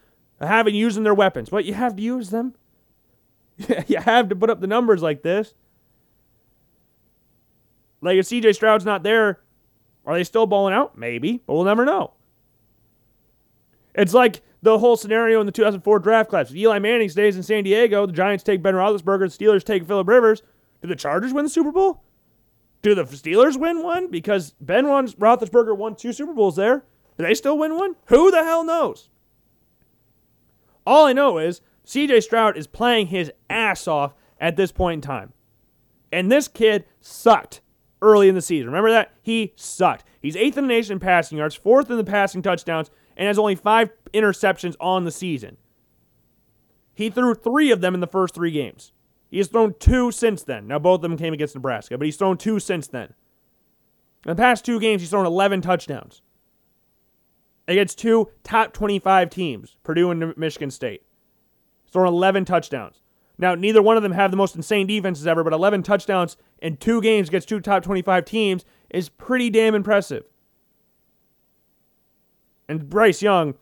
[0.41, 2.55] having using their weapons, but you have to use them.
[3.87, 5.53] you have to put up the numbers like this.
[8.01, 9.41] Like if CJ Stroud's not there,
[10.07, 10.97] are they still balling out?
[10.97, 12.13] Maybe, but we'll never know.
[13.99, 16.49] It's like the whole scenario in the 2004 draft class.
[16.49, 19.85] If Eli Manning stays in San Diego, the Giants take Ben Roethlisberger, the Steelers take
[19.85, 20.41] Philip Rivers.
[20.81, 22.03] Do the Chargers win the Super Bowl?
[22.81, 24.09] Do the Steelers win one?
[24.09, 26.85] Because Ben Roethlisberger won two Super Bowls there.
[27.17, 27.95] Do they still win one?
[28.05, 29.09] Who the hell knows?
[30.87, 35.01] All I know is CJ Stroud is playing his ass off at this point in
[35.01, 35.33] time.
[36.11, 37.59] And this kid sucked
[38.01, 38.67] early in the season.
[38.67, 39.11] Remember that?
[39.21, 40.05] He sucked.
[40.21, 42.89] He's eighth in the nation in passing yards, fourth in the passing touchdowns,
[43.19, 45.57] and has only five interceptions on the season.
[46.95, 48.93] He threw three of them in the first three games.
[49.29, 50.67] He has thrown two since then.
[50.67, 53.13] Now, both of them came against Nebraska, but he's thrown two since then.
[54.25, 56.21] In the past two games, he's thrown 11 touchdowns
[57.67, 61.03] against two top 25 teams, Purdue and Michigan State.
[61.83, 63.03] He's thrown 11 touchdowns.
[63.37, 66.77] Now, neither one of them have the most insane defenses ever, but 11 touchdowns in
[66.77, 70.23] two games against two top 25 teams is pretty damn impressive.
[72.69, 73.55] And Bryce Young,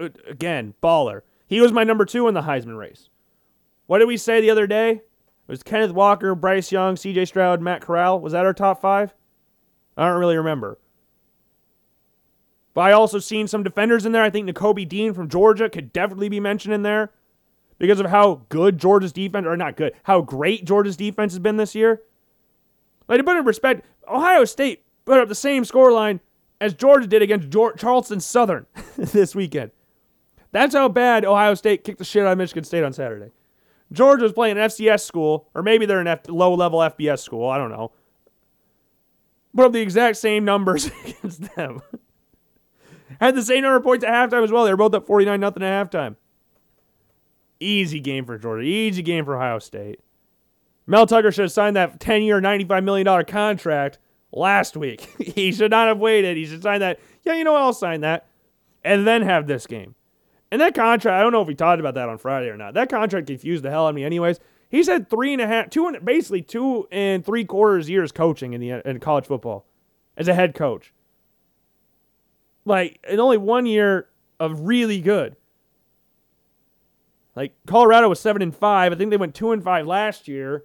[0.00, 1.22] uh, again, baller.
[1.46, 3.10] He was my number two in the Heisman race.
[3.86, 4.90] What did we say the other day?
[4.92, 5.02] It
[5.48, 8.20] was Kenneth Walker, Bryce Young, CJ Stroud, Matt Corral.
[8.20, 9.12] Was that our top five?
[9.96, 10.78] I don't really remember.
[12.72, 14.22] But I also seen some defenders in there.
[14.22, 17.10] I think Nakobe Dean from Georgia could definitely be mentioned in there
[17.78, 21.56] because of how good Georgia's defense, or not good, how great Georgia's defense has been
[21.56, 22.00] this year.
[23.08, 26.20] Like to put in respect, Ohio State put up the same scoreline
[26.62, 29.72] as Georgia did against George, Charleston Southern this weekend.
[30.52, 33.32] That's how bad Ohio State kicked the shit out of Michigan State on Saturday.
[33.90, 37.48] Georgia was playing an FCS school, or maybe they're an F- low level FBS school.
[37.48, 37.90] I don't know.
[39.56, 41.82] Put up the exact same numbers against them.
[43.20, 44.64] Had the same number of points at halftime as well.
[44.64, 46.16] They were both up 49 nothing at halftime.
[47.58, 48.62] Easy game for Georgia.
[48.62, 50.00] Easy game for Ohio State.
[50.86, 53.98] Mel Tucker should have signed that 10 year, $95 million contract
[54.32, 55.00] last week.
[55.18, 56.36] he should not have waited.
[56.36, 56.98] He should sign that.
[57.22, 57.62] Yeah, you know what?
[57.62, 58.26] I'll sign that.
[58.84, 59.94] And then have this game.
[60.50, 62.74] And that contract, I don't know if we talked about that on Friday or not.
[62.74, 64.38] That contract confused the hell out of me, anyways.
[64.68, 68.52] He said three and a half, two and basically two and three quarters years coaching
[68.52, 69.66] in the in college football
[70.16, 70.92] as a head coach.
[72.64, 74.08] Like, in only one year
[74.38, 75.36] of really good.
[77.34, 78.92] Like Colorado was seven and five.
[78.92, 80.64] I think they went two and five last year.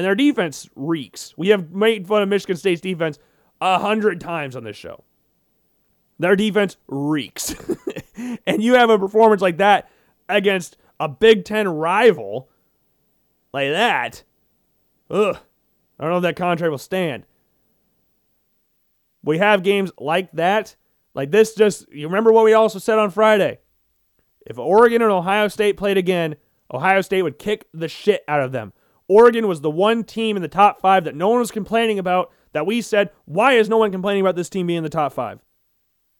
[0.00, 1.34] And their defense reeks.
[1.36, 3.18] We have made fun of Michigan State's defense
[3.60, 5.04] a hundred times on this show.
[6.18, 7.54] Their defense reeks.
[8.46, 9.90] and you have a performance like that
[10.26, 12.48] against a Big Ten rival
[13.52, 14.22] like that.
[15.10, 15.36] Ugh.
[15.98, 17.26] I don't know if that contract will stand.
[19.22, 20.76] We have games like that.
[21.12, 23.58] Like this just you remember what we also said on Friday.
[24.46, 26.36] If Oregon and Ohio State played again,
[26.72, 28.72] Ohio State would kick the shit out of them.
[29.10, 32.30] Oregon was the one team in the top five that no one was complaining about
[32.52, 35.12] that we said, why is no one complaining about this team being in the top
[35.12, 35.40] five?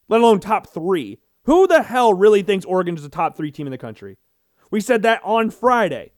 [0.09, 1.21] Let alone top three.
[1.45, 4.19] Who the hell really thinks Oregon is the top three team in the country?
[4.73, 6.11] We said that on Friday.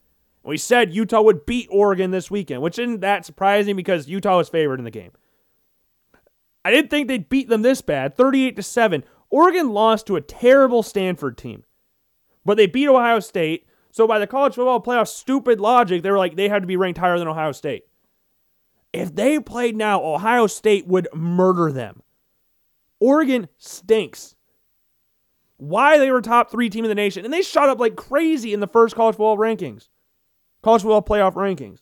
[0.45, 4.49] We said Utah would beat Oregon this weekend, which isn't that surprising because Utah was
[4.49, 5.13] favored in the game.
[6.65, 9.05] I didn't think they'd beat them this bad, 38 to 7.
[9.29, 11.65] Oregon lost to a terrible Stanford team.
[12.47, 13.67] But they beat Ohio State.
[13.93, 16.77] So by the college football playoff stupid logic, they were like they had to be
[16.77, 17.85] ranked higher than Ohio State.
[18.93, 22.03] If they played now, Ohio State would murder them.
[23.01, 24.35] Oregon stinks.
[25.59, 28.53] Why they were top three team in the nation, and they shot up like crazy
[28.53, 29.89] in the first college football rankings,
[30.63, 31.81] college football playoff rankings.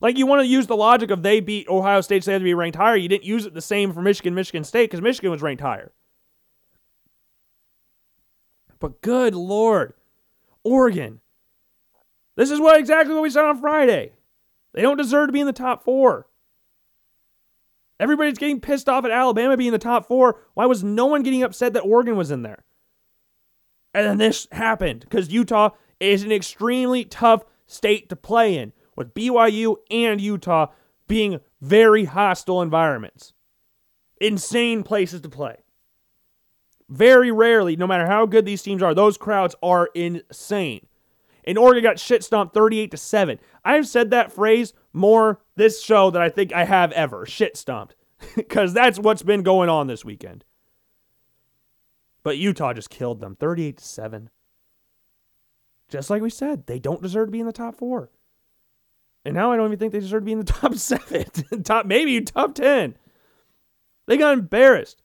[0.00, 2.38] Like you want to use the logic of they beat Ohio State, so they had
[2.38, 2.96] to be ranked higher.
[2.96, 5.92] You didn't use it the same for Michigan, Michigan State, because Michigan was ranked higher.
[8.78, 9.94] But good lord,
[10.64, 11.20] Oregon.
[12.36, 14.12] This is what exactly what we said on Friday.
[14.72, 16.28] They don't deserve to be in the top four.
[18.00, 20.40] Everybody's getting pissed off at Alabama being in the top four.
[20.54, 22.64] Why was no one getting upset that Oregon was in there?
[23.94, 29.14] And then this happened because Utah is an extremely tough state to play in, with
[29.14, 30.66] BYU and Utah
[31.06, 33.34] being very hostile environments.
[34.20, 35.61] Insane places to play.
[36.92, 40.86] Very rarely, no matter how good these teams are, those crowds are insane.
[41.44, 43.38] And Oregon got shit stomped 38 to 7.
[43.64, 47.24] I've said that phrase more this show than I think I have ever.
[47.24, 47.96] Shit stomped.
[48.36, 50.44] Because that's what's been going on this weekend.
[52.22, 54.30] But Utah just killed them 38 to 7.
[55.88, 58.10] Just like we said, they don't deserve to be in the top four.
[59.24, 61.24] And now I don't even think they deserve to be in the top seven.
[61.64, 62.96] top maybe top ten.
[64.06, 65.02] They got embarrassed.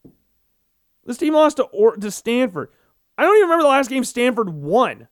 [1.07, 2.69] This team lost to or- to Stanford.
[3.17, 5.07] I don't even remember the last game Stanford won.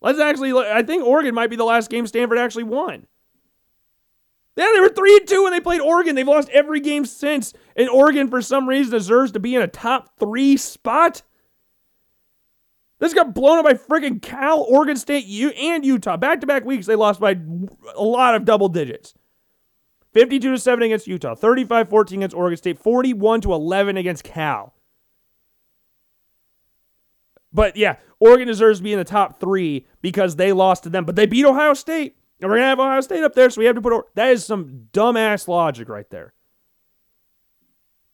[0.00, 0.52] Let's actually.
[0.52, 3.06] I think Oregon might be the last game Stanford actually won.
[4.56, 6.14] Yeah, they were three and two when they played Oregon.
[6.14, 9.68] They've lost every game since, and Oregon for some reason deserves to be in a
[9.68, 11.22] top three spot.
[12.98, 16.16] This got blown up by freaking Cal, Oregon State, U, and Utah.
[16.16, 17.36] Back to back weeks, they lost by
[17.94, 19.12] a lot of double digits.
[20.12, 24.72] 52 to 7 against Utah, 35 14 against Oregon State, 41 to 11 against Cal.
[27.56, 31.06] But yeah, Oregon deserves to be in the top three because they lost to them,
[31.06, 32.14] but they beat Ohio State.
[32.38, 34.14] And we're going to have Ohio State up there, so we have to put.
[34.14, 36.34] That is some dumbass logic right there.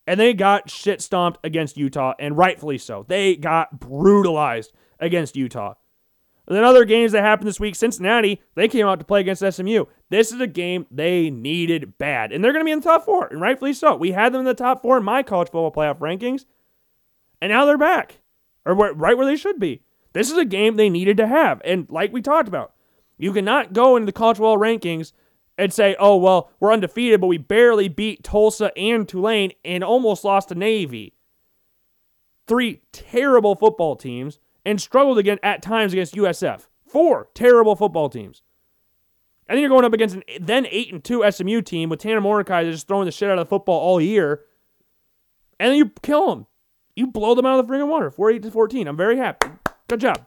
[0.06, 3.04] And they got shit stomped against Utah, and rightfully so.
[3.08, 5.74] They got brutalized against Utah.
[6.46, 9.42] And then other games that happened this week, Cincinnati, they came out to play against
[9.42, 9.86] SMU.
[10.08, 12.30] This is a game they needed bad.
[12.30, 13.96] And they're going to be in the top four, and rightfully so.
[13.96, 16.44] We had them in the top four in my college football playoff rankings,
[17.40, 18.20] and now they're back,
[18.64, 19.82] or where, right where they should be.
[20.12, 21.62] This is a game they needed to have.
[21.64, 22.72] And like we talked about,
[23.18, 25.12] you cannot go into the college football rankings
[25.58, 30.24] and say, oh, well, we're undefeated, but we barely beat Tulsa and Tulane and almost
[30.24, 31.14] lost to Navy.
[32.46, 36.68] Three terrible football teams and struggled again at times against USF.
[36.86, 38.42] Four terrible football teams.
[39.48, 42.20] And then you're going up against an then 8 and 2 SMU team with Tanner
[42.20, 44.42] Mordecai just throwing the shit out of the football all year.
[45.60, 46.46] And then you kill them.
[46.94, 48.10] You blow them out of the freaking water.
[48.10, 48.86] 48 to 14.
[48.86, 49.48] I'm very happy.
[49.88, 50.26] Good job.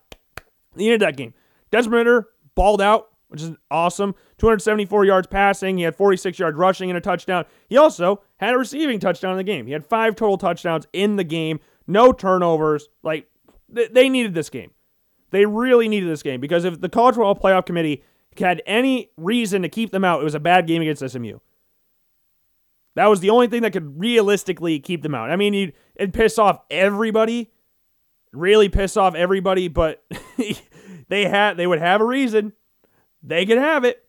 [0.76, 1.34] The end of that game.
[1.72, 4.14] Desmond Ridder balled out which is awesome.
[4.38, 5.78] 274 yards passing.
[5.78, 7.46] He had 46 yards rushing and a touchdown.
[7.68, 9.66] He also had a receiving touchdown in the game.
[9.66, 12.88] He had five total touchdowns in the game, no turnovers.
[13.04, 13.28] Like,
[13.68, 14.72] they needed this game.
[15.32, 18.04] They really needed this game because if the College Football Playoff Committee
[18.38, 21.40] had any reason to keep them out, it was a bad game against SMU.
[22.96, 25.30] That was the only thing that could realistically keep them out.
[25.30, 27.52] I mean, you'd, it'd piss off everybody,
[28.32, 30.04] really piss off everybody, but
[31.10, 32.54] they had they would have a reason
[33.26, 34.04] they could have it.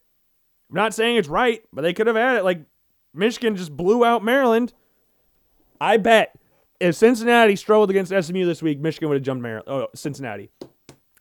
[0.71, 2.45] I'm not saying it's right, but they could have had it.
[2.45, 2.61] Like
[3.15, 4.73] Michigan just blew out Maryland.
[5.81, 6.35] I bet
[6.81, 9.69] if Cincinnati struggled against SMU this week, Michigan would have jumped Maryland.
[9.69, 10.51] Oh, Cincinnati.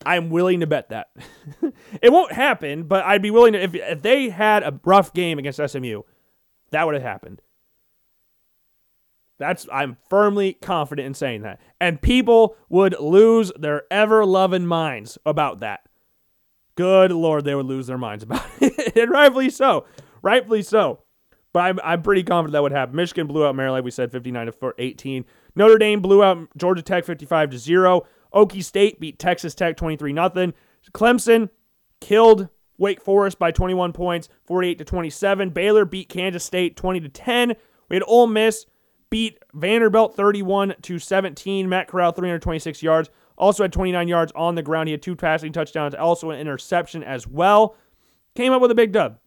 [0.06, 1.08] I'm willing to bet that.
[2.02, 5.40] it won't happen, but I'd be willing to if if they had a rough game
[5.40, 6.02] against SMU,
[6.72, 7.42] that would have happened.
[9.38, 11.60] That's I'm firmly confident in saying that.
[11.80, 15.82] And people would lose their ever loving minds about that.
[16.76, 18.96] Good Lord, they would lose their minds about it.
[18.96, 19.86] and rightfully so.
[20.22, 21.02] Rightfully so.
[21.54, 22.96] But I'm, I'm pretty confident that would happen.
[22.96, 25.26] Michigan blew out Maryland, we said 59 to 18.
[25.56, 28.06] Notre Dame blew out Georgia Tech 55 to 0.
[28.34, 30.54] Okie State beat Texas Tech 23 0.
[30.94, 31.50] Clemson
[32.02, 35.50] killed Wake Forest by 21 points, 48 to 27.
[35.52, 37.54] Baylor beat Kansas State 20 to 10.
[37.90, 38.66] We had Ole Miss
[39.16, 41.70] beat Vanderbilt 31 to 17.
[41.70, 43.10] Matt Corral 326 yards.
[43.38, 44.90] Also had 29 yards on the ground.
[44.90, 47.78] He had two passing touchdowns, also an interception as well.
[48.36, 49.18] Came up with a big dub.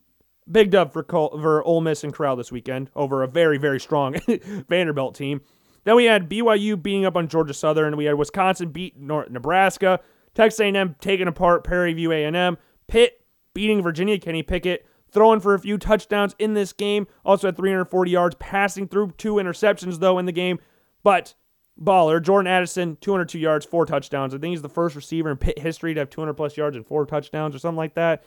[0.52, 3.80] Big dub for Col- for Ole Miss and Corral this weekend over a very very
[3.80, 4.16] strong
[4.68, 5.40] Vanderbilt team.
[5.84, 7.96] Then we had BYU beating up on Georgia Southern.
[7.96, 10.00] We had Wisconsin beat North Nebraska.
[10.34, 12.58] Texas A&M taking apart Prairie View A&M.
[12.88, 13.24] Pitt
[13.54, 14.18] beating Virginia.
[14.18, 17.06] Kenny Pickett throwing for a few touchdowns in this game.
[17.24, 20.58] Also had 340 yards passing through two interceptions though in the game.
[21.02, 21.34] But
[21.80, 22.22] baller.
[22.22, 24.34] Jordan Addison, 202 yards, four touchdowns.
[24.34, 26.86] I think he's the first receiver in Pitt history to have 200 plus yards and
[26.86, 28.24] four touchdowns or something like that.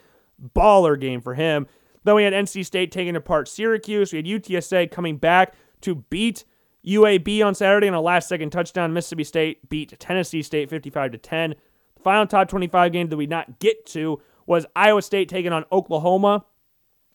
[0.56, 1.68] Baller game for him.
[2.04, 4.12] Then we had NC State taking apart Syracuse.
[4.12, 6.46] We had UTSA coming back to beat
[6.86, 8.94] UAB on Saturday in a last second touchdown.
[8.94, 11.56] Mississippi State beat Tennessee State 55 to 10.
[11.96, 15.66] The final top 25 game that we not get to was Iowa State taking on
[15.72, 16.46] Oklahoma.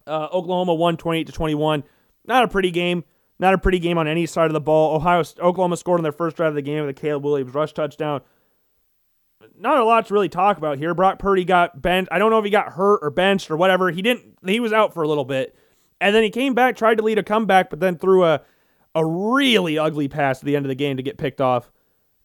[0.06, 1.84] Uh, Oklahoma won 28 to 21.
[2.26, 3.04] Not a pretty game.
[3.38, 4.96] Not a pretty game on any side of the ball.
[4.96, 7.72] Ohio Oklahoma scored on their first drive of the game with a Caleb Williams rush
[7.72, 8.22] touchdown.
[9.58, 10.94] Not a lot to really talk about here.
[10.94, 12.08] Brock Purdy got bent.
[12.10, 13.90] I don't know if he got hurt or benched or whatever.
[13.90, 14.38] He didn't.
[14.44, 15.54] He was out for a little bit,
[16.00, 18.42] and then he came back, tried to lead a comeback, but then threw a
[18.94, 21.70] a really ugly pass at the end of the game to get picked off,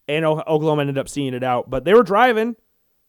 [0.07, 1.69] and Oklahoma ended up seeing it out.
[1.69, 2.55] But they were driving.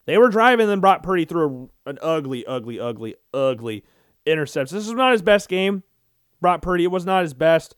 [0.04, 3.84] They were driving, then Brock Purdy threw an ugly, ugly, ugly, ugly
[4.26, 4.76] interception.
[4.76, 5.82] This was not his best game.
[6.40, 7.74] Brock Purdy, it was not his best.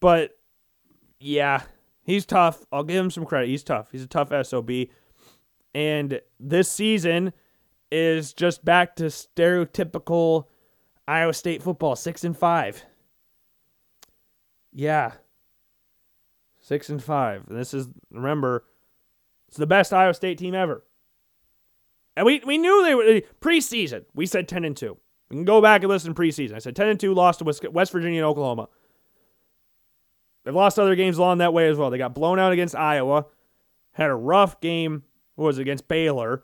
[0.00, 0.38] But
[1.18, 1.62] yeah,
[2.02, 2.64] he's tough.
[2.72, 3.48] I'll give him some credit.
[3.48, 3.88] He's tough.
[3.92, 4.70] He's a tough SOB.
[5.74, 7.32] And this season
[7.92, 10.46] is just back to stereotypical
[11.06, 12.84] Iowa State football, 6 and 5.
[14.72, 15.12] Yeah.
[16.60, 17.48] 6 and 5.
[17.48, 18.64] And this is remember,
[19.48, 20.84] it's the best Iowa State team ever.
[22.16, 24.04] And we, we knew they were preseason.
[24.14, 24.96] We said 10 and 2.
[25.30, 26.54] We can go back and listen preseason.
[26.54, 28.68] I said 10 and 2 lost to West Virginia and Oklahoma.
[30.44, 31.90] They've lost other games along that way as well.
[31.90, 33.26] They got blown out against Iowa,
[33.92, 35.04] had a rough game,
[35.36, 36.42] what was it, against Baylor,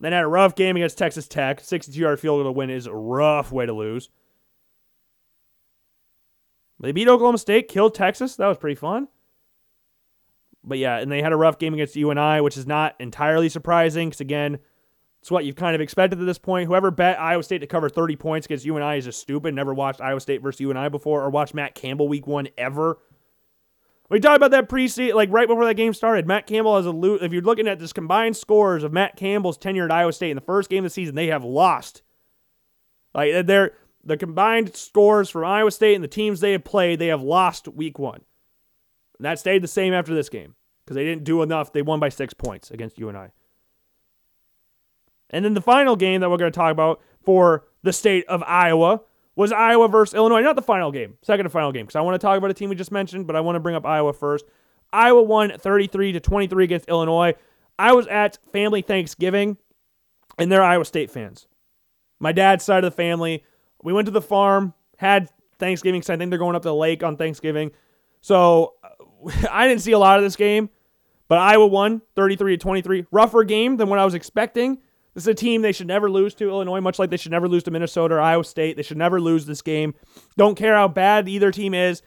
[0.00, 1.60] then had a rough game against Texas Tech.
[1.60, 4.08] 62 yard field goal to win is a rough way to lose.
[6.80, 8.34] They beat Oklahoma State, killed Texas.
[8.34, 9.06] That was pretty fun.
[10.64, 14.08] But yeah, and they had a rough game against UNI, which is not entirely surprising
[14.08, 14.58] because, again,
[15.22, 16.66] it's what you've kind of expected at this point.
[16.66, 19.54] Whoever bet Iowa State to cover 30 points against UNI is just stupid.
[19.54, 22.98] Never watched Iowa State versus UNI before or watched Matt Campbell week one ever.
[24.10, 26.26] We talked about that preseason, like right before that game started.
[26.26, 29.56] Matt Campbell has a lo- if you're looking at this combined scores of Matt Campbell's
[29.56, 32.02] tenure at Iowa State in the first game of the season, they have lost.
[33.14, 37.06] Like they're the combined scores from Iowa State and the teams they have played, they
[37.06, 38.22] have lost week one.
[39.18, 41.72] And that stayed the same after this game because they didn't do enough.
[41.72, 43.18] They won by six points against UNI.
[43.18, 43.30] And
[45.44, 49.00] then the final game that we're going to talk about for the state of Iowa
[49.34, 50.42] was Iowa versus Illinois.
[50.42, 52.54] Not the final game, second to final game, because I want to talk about a
[52.54, 54.44] team we just mentioned, but I want to bring up Iowa first.
[54.92, 57.34] Iowa won 33 to 23 against Illinois.
[57.78, 59.56] I was at family Thanksgiving,
[60.38, 61.46] and they're Iowa State fans.
[62.20, 63.44] My dad's side of the family.
[63.82, 66.02] We went to the farm, had Thanksgiving.
[66.02, 67.72] So I think they're going up to the lake on Thanksgiving.
[68.20, 68.74] So
[69.50, 70.70] I didn't see a lot of this game,
[71.28, 73.06] but Iowa won 33 to 23.
[73.10, 74.78] Rougher game than what I was expecting.
[75.14, 77.48] This is a team they should never lose to Illinois, much like they should never
[77.48, 78.76] lose to Minnesota or Iowa State.
[78.76, 79.94] They should never lose this game.
[80.36, 82.02] Don't care how bad either team is,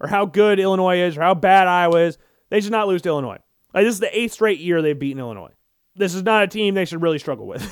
[0.00, 2.18] or how good Illinois is, or how bad Iowa is.
[2.50, 3.38] They should not lose to Illinois.
[3.74, 5.52] Like this is the eighth straight year they've beaten Illinois.
[5.94, 7.62] This is not a team they should really struggle with.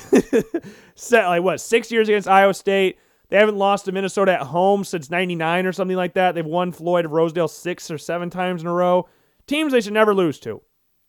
[0.95, 2.97] Set like what six years against Iowa State.
[3.29, 6.33] They haven't lost to Minnesota at home since '99 or something like that.
[6.35, 9.07] They've won Floyd of Rosedale six or seven times in a row.
[9.47, 10.61] Teams they should never lose to.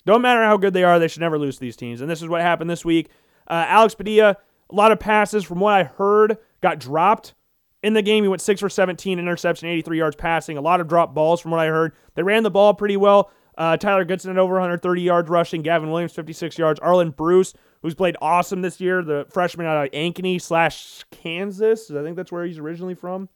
[0.06, 2.00] Don't matter how good they are, they should never lose to these teams.
[2.00, 3.10] And this is what happened this week.
[3.48, 4.36] Uh, Alex Padilla,
[4.70, 7.34] a lot of passes from what I heard got dropped
[7.82, 8.24] in the game.
[8.24, 11.50] He went 6 for 17, interception, 83 yards passing, a lot of drop balls from
[11.52, 11.92] what I heard.
[12.14, 13.30] They ran the ball pretty well.
[13.56, 15.62] Uh, Tyler Goodson had over 130 yards rushing.
[15.62, 16.78] Gavin Williams, 56 yards.
[16.78, 21.90] Arland Bruce, who's played awesome this year, the freshman out of Ankeny slash Kansas.
[21.90, 23.28] I think that's where he's originally from.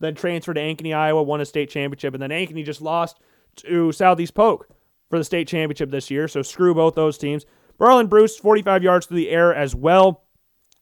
[0.00, 2.14] Then transferred to Ankeny, Iowa, won a state championship.
[2.14, 3.20] And then Ankeny just lost
[3.56, 4.68] to Southeast Polk
[5.10, 6.28] for the state championship this year.
[6.28, 7.44] So screw both those teams.
[7.88, 10.24] Arland Bruce, 45 yards through the air as well.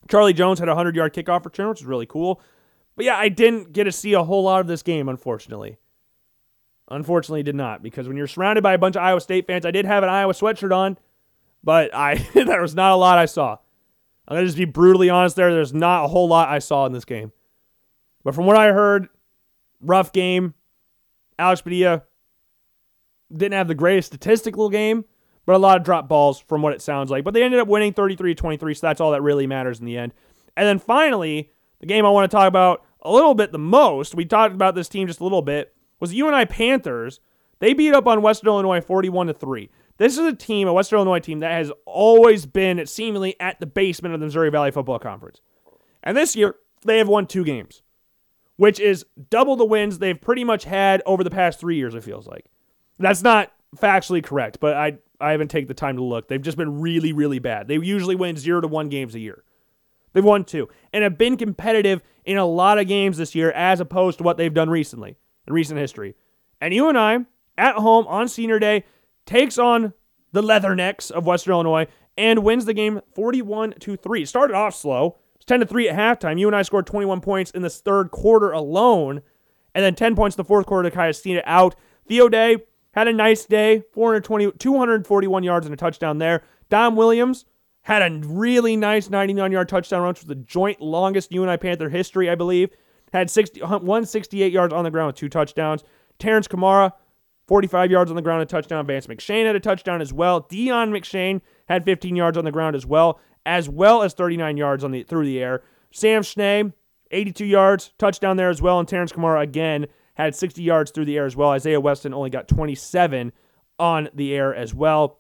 [0.09, 2.41] Charlie Jones had a 100 yard kickoff return, which is really cool.
[2.97, 5.79] But yeah, I didn't get to see a whole lot of this game, unfortunately.
[6.89, 9.71] Unfortunately, did not, because when you're surrounded by a bunch of Iowa State fans, I
[9.71, 10.99] did have an Iowa sweatshirt on,
[11.63, 13.59] but I there was not a lot I saw.
[14.27, 15.53] I'm gonna just be brutally honest there.
[15.53, 17.33] There's not a whole lot I saw in this game.
[18.25, 19.09] But from what I heard,
[19.81, 20.55] rough game.
[21.39, 22.03] Alex Padilla
[23.33, 25.05] didn't have the greatest statistical game,
[25.47, 27.25] but a lot of drop balls from what it sounds like.
[27.25, 29.97] But they ended up winning 33 23, so that's all that really matters in the
[29.97, 30.13] end.
[30.57, 34.15] And then finally, the game I want to talk about a little bit the most,
[34.15, 37.21] we talked about this team just a little bit, was the UNI Panthers.
[37.59, 39.71] They beat up on Western Illinois 41 to 3.
[39.99, 43.67] This is a team, a Western Illinois team, that has always been seemingly at the
[43.67, 45.43] basement of the Missouri Valley Football Conference.
[46.03, 47.83] And this year, they have won two games,
[48.57, 52.03] which is double the wins they've pretty much had over the past three years, it
[52.03, 52.47] feels like.
[52.99, 56.29] That's not factually correct, but I I haven't taken the time to look.
[56.29, 57.69] They've just been really, really bad.
[57.69, 59.45] They usually win zero to one games a year.
[60.13, 63.81] They've won two and have been competitive in a lot of games this year as
[63.81, 65.17] opposed to what they've done recently
[65.47, 66.15] in recent history.
[66.61, 68.85] And UNI, at home on senior day
[69.27, 69.93] takes on
[70.33, 74.25] the Leathernecks of Western Illinois and wins the game 41 to 3.
[74.25, 75.19] Started off slow.
[75.37, 76.39] It's 10 to 3 at halftime.
[76.39, 79.23] UNI scored 21 points in this third quarter alone,
[79.75, 81.77] and then 10 points in the fourth quarter to kind of see it out.
[82.07, 82.57] Theo Day
[82.93, 86.43] had a nice day, 420, 241 yards and a touchdown there.
[86.69, 87.45] Dom Williams
[87.83, 91.89] had a really nice 99 yard touchdown run, which was the joint longest UNI Panther
[91.89, 92.71] history, I believe.
[93.13, 95.83] Had 60, uh, 168 yards on the ground with two touchdowns.
[96.19, 96.93] Terrence Kamara,
[97.49, 98.87] 45 yards on the ground, a touchdown.
[98.87, 100.41] Vance McShane had a touchdown as well.
[100.41, 104.85] Dion McShane had 15 yards on the ground as well, as well as 39 yards
[104.85, 105.63] on the through the air.
[105.91, 106.73] Sam Schnee,
[107.11, 108.79] 82 yards, touchdown there as well.
[108.79, 111.51] And Terrence Kamara again had 60 yards through the air as well.
[111.51, 113.33] Isaiah Weston only got 27
[113.79, 115.19] on the air as well.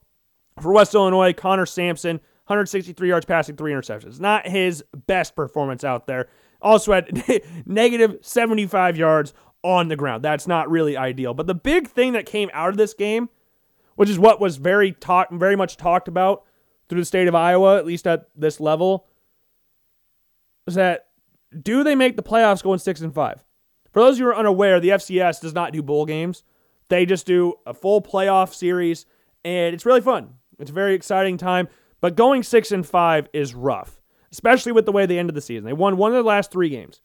[0.60, 2.16] For West Illinois, Connor Sampson,
[2.46, 4.20] 163 yards passing, three interceptions.
[4.20, 6.28] Not his best performance out there.
[6.60, 7.24] Also had
[7.66, 9.32] negative 75 yards
[9.62, 10.22] on the ground.
[10.22, 11.34] That's not really ideal.
[11.34, 13.28] But the big thing that came out of this game,
[13.94, 16.44] which is what was very talk, very much talked about
[16.88, 19.06] through the state of Iowa, at least at this level,
[20.66, 21.06] is that
[21.62, 23.44] do they make the playoffs going six and five?
[23.92, 26.44] For those who are unaware, the FCS does not do bowl games.
[26.88, 29.06] They just do a full playoff series,
[29.44, 30.34] and it's really fun.
[30.58, 31.68] It's a very exciting time.
[32.00, 34.00] But going six and five is rough,
[34.32, 35.64] especially with the way they ended the season.
[35.64, 37.00] They won one of the last three games.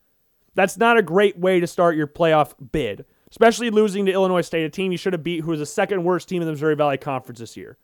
[0.54, 4.66] That's not a great way to start your playoff bid, especially losing to Illinois State,
[4.66, 6.76] a team you should have beat, who was the second worst team in the Missouri
[6.76, 7.78] Valley Conference this year.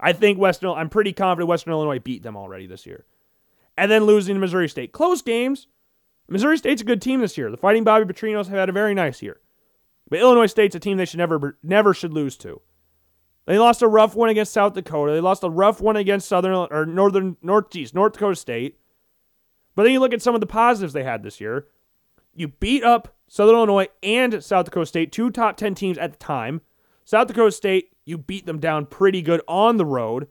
[0.00, 0.70] I think Western.
[0.70, 3.04] I'm pretty confident Western Illinois beat them already this year,
[3.76, 4.92] and then losing to Missouri State.
[4.92, 5.68] Close games,
[6.28, 7.50] Missouri State's a good team this year.
[7.50, 9.40] The Fighting Bobby Petrinos have had a very nice year.
[10.08, 12.60] But Illinois State's a team they should never never should lose to.
[13.46, 15.12] They lost a rough one against South Dakota.
[15.12, 18.78] They lost a rough one against Southern or Northern Northeast North Dakota State.
[19.74, 21.66] But then you look at some of the positives they had this year.
[22.34, 26.18] You beat up Southern Illinois and South Dakota State, two top 10 teams at the
[26.18, 26.60] time.
[27.04, 30.28] South Dakota State, you beat them down pretty good on the road.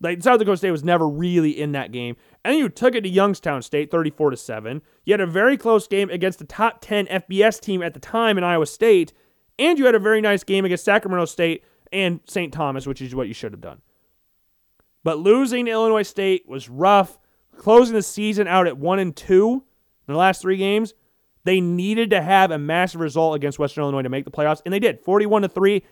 [0.00, 2.16] Like South Dakota State was never really in that game.
[2.44, 4.82] And you took it to Youngstown State 34 to 7.
[5.04, 8.38] You had a very close game against the top 10 FBS team at the time
[8.38, 9.12] in Iowa State,
[9.58, 12.52] and you had a very nice game against Sacramento State and St.
[12.52, 13.82] Thomas, which is what you should have done.
[15.04, 17.18] But losing Illinois State was rough.
[17.56, 19.52] Closing the season out at 1 and 2
[20.08, 20.94] in the last 3 games,
[21.44, 24.72] they needed to have a massive result against Western Illinois to make the playoffs, and
[24.72, 25.00] they did.
[25.00, 25.84] 41 to 3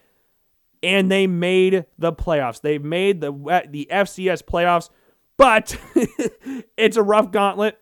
[0.83, 2.61] and they made the playoffs.
[2.61, 4.91] They made the uh, the FCS playoffs,
[5.37, 5.77] but
[6.77, 7.79] it's a rough gauntlet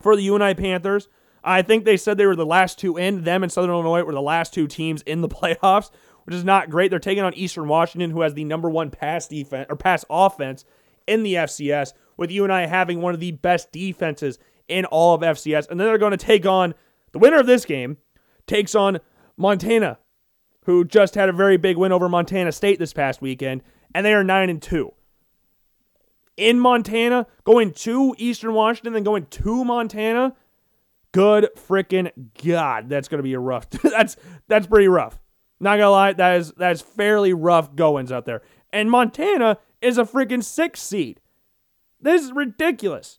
[0.00, 1.08] for the UNI Panthers.
[1.44, 3.24] I think they said they were the last two in.
[3.24, 5.90] Them and Southern Illinois were the last two teams in the playoffs,
[6.24, 6.90] which is not great.
[6.90, 10.64] They're taking on Eastern Washington, who has the number one pass defense or pass offense
[11.06, 15.68] in the FCS, with UNI having one of the best defenses in all of FCS.
[15.68, 16.74] And then they're going to take on
[17.10, 17.98] the winner of this game
[18.46, 19.00] takes on
[19.36, 19.98] Montana,
[20.64, 23.62] who just had a very big win over Montana State this past weekend,
[23.94, 24.92] and they are 9 and 2.
[26.36, 30.34] In Montana, going to Eastern Washington, then going to Montana.
[31.12, 32.10] Good freaking
[32.42, 33.68] God, that's gonna be a rough.
[33.82, 34.16] that's
[34.48, 35.18] that's pretty rough.
[35.60, 38.40] Not gonna lie, that is that is fairly rough goings out there.
[38.72, 41.20] And Montana is a freaking six seed.
[42.00, 43.18] This is ridiculous.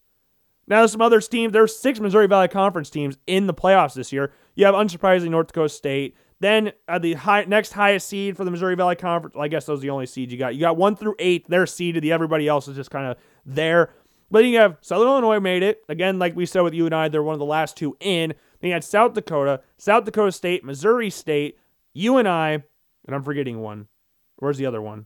[0.67, 1.53] Now, there's some other teams.
[1.53, 4.31] There's six Missouri Valley Conference teams in the playoffs this year.
[4.55, 6.15] You have, unsurprisingly, North Dakota State.
[6.43, 9.65] Then uh, the high, next highest seed for the Missouri Valley Conference, well, I guess
[9.65, 10.53] those are the only seeds you got.
[10.53, 11.45] You got one through eight.
[11.47, 12.03] They're seeded.
[12.03, 13.93] The everybody else is just kind of there.
[14.29, 15.85] But you have Southern Illinois made it.
[15.87, 17.07] Again, like we said with UNI.
[17.07, 18.33] they're one of the last two in.
[18.59, 21.57] Then you had South Dakota, South Dakota State, Missouri State,
[21.93, 22.63] UNI, and
[23.07, 23.87] I'm forgetting one.
[24.35, 25.05] Where's the other one?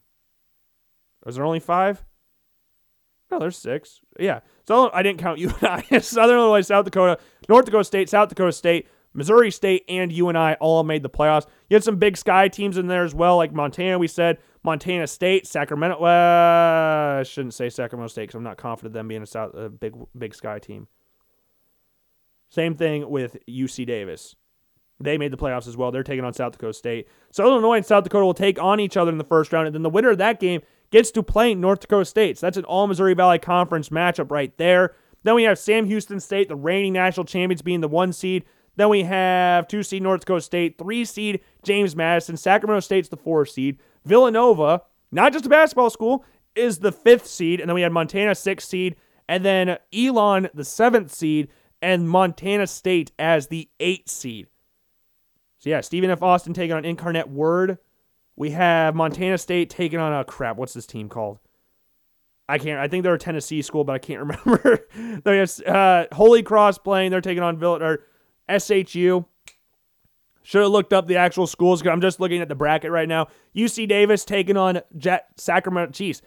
[1.24, 2.04] Was there only five?
[3.30, 4.00] No, there's six.
[4.20, 4.40] Yeah.
[4.68, 6.00] So I didn't count UNI.
[6.02, 10.84] Southern Illinois, South Dakota, North Dakota State, South Dakota State, Missouri State and UNI all
[10.84, 11.48] made the playoffs.
[11.70, 15.08] You had some big sky teams in there as well, like Montana, we said, Montana
[15.08, 15.98] State, Sacramento.
[16.00, 19.70] Well, I shouldn't say Sacramento State because I'm not confident them being a, South, a
[19.70, 20.88] big, big sky team.
[22.50, 24.36] Same thing with UC Davis.
[25.00, 25.92] They made the playoffs as well.
[25.92, 27.08] They're taking on South Dakota State.
[27.32, 29.74] So Illinois and South Dakota will take on each other in the first round, and
[29.74, 30.62] then the winner of that game
[30.92, 32.38] gets to play North Dakota State.
[32.38, 34.94] So that's an All Missouri Valley Conference matchup right there.
[35.24, 38.46] Then we have Sam Houston State, the reigning national champions, being the one seed,
[38.78, 43.18] then we have two seed North Dakota State, three seed James Madison, Sacramento State's the
[43.18, 46.24] four seed, Villanova, not just a basketball school,
[46.56, 48.96] is the fifth seed, and then we had Montana sixth seed,
[49.28, 51.50] and then Elon the seventh seed,
[51.82, 54.48] and Montana State as the eighth seed.
[55.60, 56.24] So yeah, Stephen F.
[56.24, 57.80] Austin taking on Incarnate Word.
[58.36, 60.58] We have Montana State taking on a crap.
[60.58, 61.40] What's this team called?
[62.48, 62.80] I can't.
[62.80, 64.88] I think they're a Tennessee school, but I can't remember.
[65.24, 67.12] they have uh, Holy Cross playing.
[67.12, 68.04] They're taking on Vill- or
[68.50, 69.26] SHU.
[70.44, 73.28] Should have looked up the actual schools I'm just looking at the bracket right now.
[73.56, 76.22] UC Davis taking on Jet Sacramento Chiefs.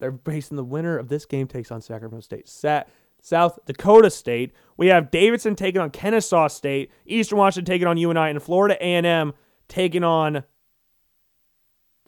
[0.00, 2.48] They're facing the winner of this game takes on Sacramento State.
[2.48, 2.88] Sat
[3.22, 4.52] South Dakota State.
[4.76, 6.90] We have Davidson taking on Kennesaw State.
[7.06, 9.34] Eastern Washington taking on UNI, and Florida A&M
[9.68, 10.44] taking on.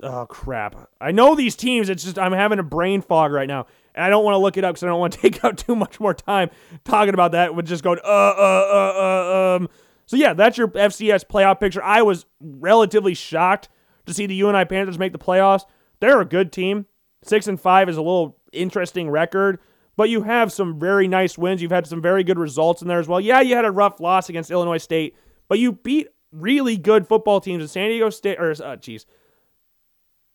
[0.02, 0.90] Oh crap!
[1.00, 1.88] I know these teams.
[1.88, 3.66] It's just I'm having a brain fog right now.
[3.94, 5.58] And I don't want to look it up because I don't want to take out
[5.58, 6.50] too much more time
[6.84, 9.68] talking about that with just going, uh, uh, uh, uh, um.
[10.06, 11.82] So, yeah, that's your FCS playoff picture.
[11.82, 13.68] I was relatively shocked
[14.06, 15.64] to see the UNI Panthers make the playoffs.
[16.00, 16.86] They're a good team.
[17.22, 19.60] Six and five is a little interesting record,
[19.96, 21.62] but you have some very nice wins.
[21.62, 23.20] You've had some very good results in there as well.
[23.20, 25.16] Yeah, you had a rough loss against Illinois State,
[25.48, 29.06] but you beat really good football teams in San Diego State, or, uh, geez,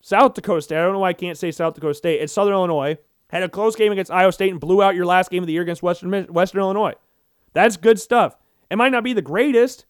[0.01, 0.77] South Dakota State.
[0.77, 2.21] I don't know why I can't say South Dakota State.
[2.21, 2.97] It's Southern Illinois
[3.29, 5.53] had a close game against Iowa State and blew out your last game of the
[5.53, 6.93] year against Western Western Illinois.
[7.53, 8.37] That's good stuff.
[8.69, 9.85] It might not be the greatest.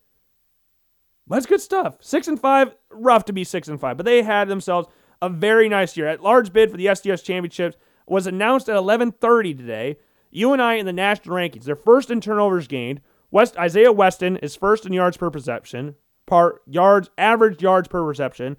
[1.27, 1.97] But that's good stuff.
[1.99, 4.87] Six and five, rough to be six and five, but they had themselves
[5.21, 6.07] a very nice year.
[6.07, 7.77] At large bid for the FCS championships
[8.07, 9.97] was announced at 11:30 today.
[10.31, 13.01] UNI in the national rankings, they're first in turnovers gained.
[13.31, 18.55] West Isaiah Weston is first in yards per reception, part yards average yards per reception.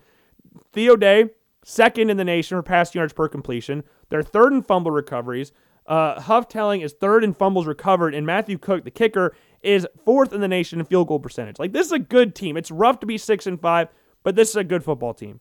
[0.72, 1.30] Theo Day
[1.68, 3.84] second in the nation for pass yards per completion.
[4.08, 5.52] They're third in fumble recoveries.
[5.86, 10.32] Uh, Huff Telling is third in fumbles recovered, and Matthew Cook, the kicker, is fourth
[10.32, 11.58] in the nation in field goal percentage.
[11.58, 12.56] Like this is a good team.
[12.56, 13.88] It's rough to be six and five,
[14.22, 15.40] but this is a good football team.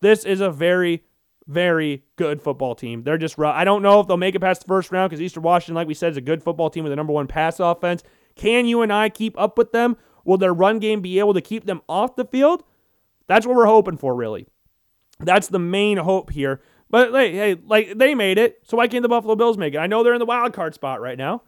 [0.00, 1.04] This is a very,
[1.46, 3.02] very good football team.
[3.02, 3.54] They're just rough.
[3.54, 5.88] I don't know if they'll make it past the first round because Eastern Washington, like
[5.88, 8.02] we said, is a good football team with a number one pass offense.
[8.34, 9.96] Can UNI keep up with them?
[10.24, 12.64] Will their run game be able to keep them off the field?
[13.26, 14.46] That's what we're hoping for, really.
[15.20, 16.60] That's the main hope here.
[16.88, 19.78] But hey, hey, like they made it, so why can't the Buffalo Bills make it?
[19.78, 21.42] I know they're in the wild card spot right now,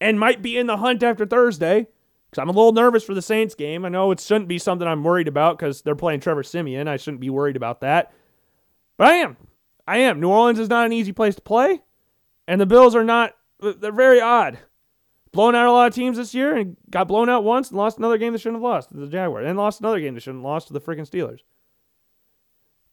[0.00, 1.88] and might be in the hunt after Thursday.
[2.30, 3.84] Because I'm a little nervous for the Saints game.
[3.84, 6.88] I know it shouldn't be something I'm worried about because they're playing Trevor Siemian.
[6.88, 8.12] I shouldn't be worried about that,
[8.96, 9.36] but I am.
[9.86, 10.20] I am.
[10.20, 11.82] New Orleans is not an easy place to play,
[12.48, 13.34] and the Bills are not.
[13.60, 14.58] They're very odd.
[15.32, 17.98] Blown out a lot of teams this year and got blown out once and lost
[17.98, 19.46] another game they shouldn't have lost to the Jaguars.
[19.46, 21.40] And lost another game they shouldn't have lost to the freaking Steelers.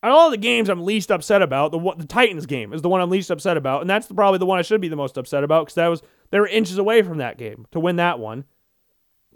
[0.04, 3.00] Out all the games I'm least upset about, the the Titans game is the one
[3.00, 5.46] I'm least upset about, and that's probably the one I should be the most upset
[5.46, 8.44] about because that was they were inches away from that game to win that one.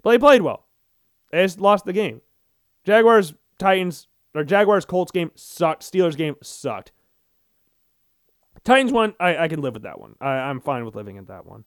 [0.02, 0.66] But they played well.
[1.32, 2.20] They just lost the game.
[2.84, 5.82] Jaguars Titans or Jaguars Colts game sucked.
[5.82, 6.92] Steelers game sucked.
[8.62, 10.16] Titans one, I, I can live with that one.
[10.20, 11.64] I, I'm fine with living at that one.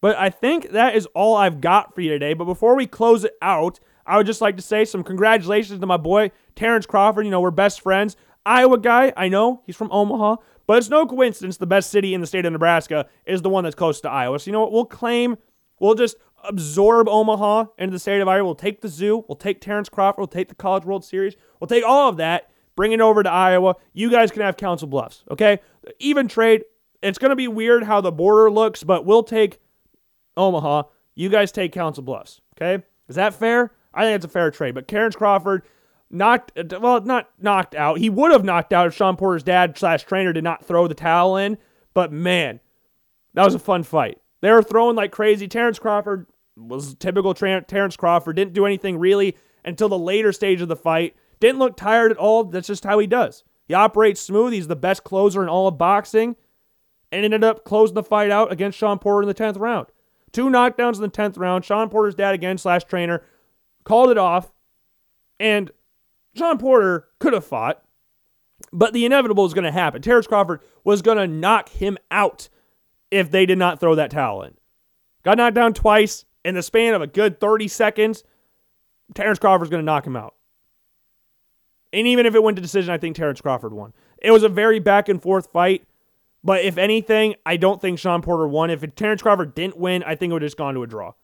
[0.00, 2.34] But I think that is all I've got for you today.
[2.34, 5.86] But before we close it out, I would just like to say some congratulations to
[5.86, 7.26] my boy, Terrence Crawford.
[7.26, 8.16] You know, we're best friends.
[8.46, 10.36] Iowa guy, I know he's from Omaha,
[10.66, 13.64] but it's no coincidence the best city in the state of Nebraska is the one
[13.64, 14.40] that's close to Iowa.
[14.40, 14.72] So, you know what?
[14.72, 15.36] We'll claim,
[15.78, 18.46] we'll just absorb Omaha into the state of Iowa.
[18.46, 21.68] We'll take the zoo, we'll take Terrence Crawford, we'll take the College World Series, we'll
[21.68, 23.76] take all of that, bring it over to Iowa.
[23.92, 25.60] You guys can have Council Bluffs, okay?
[25.98, 26.64] Even trade.
[27.02, 29.60] It's to be weird how the border looks, but we'll take
[30.36, 30.84] Omaha.
[31.14, 32.82] You guys take Council Bluffs, okay?
[33.08, 33.72] Is that fair?
[33.98, 34.74] I think it's a fair trade.
[34.74, 35.62] But Terrence Crawford
[36.08, 37.98] knocked, well, not knocked out.
[37.98, 40.94] He would have knocked out if Shawn Porter's dad slash trainer did not throw the
[40.94, 41.58] towel in.
[41.94, 42.60] But man,
[43.34, 44.18] that was a fun fight.
[44.40, 45.48] They were throwing like crazy.
[45.48, 46.26] Terrence Crawford
[46.56, 48.36] was typical Ter- Terrence Crawford.
[48.36, 51.16] Didn't do anything really until the later stage of the fight.
[51.40, 52.44] Didn't look tired at all.
[52.44, 53.42] That's just how he does.
[53.66, 54.52] He operates smooth.
[54.52, 56.36] He's the best closer in all of boxing.
[57.10, 59.86] And ended up closing the fight out against Shawn Porter in the 10th round.
[60.30, 61.64] Two knockdowns in the 10th round.
[61.64, 63.24] Shawn Porter's dad again slash trainer
[63.88, 64.52] called it off.
[65.40, 65.70] And
[66.36, 67.82] Shawn Porter could have fought,
[68.72, 70.02] but the inevitable is going to happen.
[70.02, 72.48] Terrence Crawford was going to knock him out
[73.10, 74.54] if they did not throw that towel in.
[75.24, 78.24] Got knocked down twice in the span of a good 30 seconds.
[79.14, 80.34] Terrence Crawford's going to knock him out.
[81.92, 83.94] And even if it went to decision, I think Terrence Crawford won.
[84.18, 85.86] It was a very back and forth fight.
[86.44, 88.70] But if anything, I don't think Shawn Porter won.
[88.70, 91.14] If Terrence Crawford didn't win, I think it would have just gone to a draw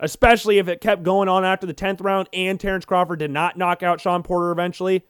[0.00, 3.56] especially if it kept going on after the 10th round and Terrence Crawford did not
[3.56, 5.04] knock out Shawn Porter eventually.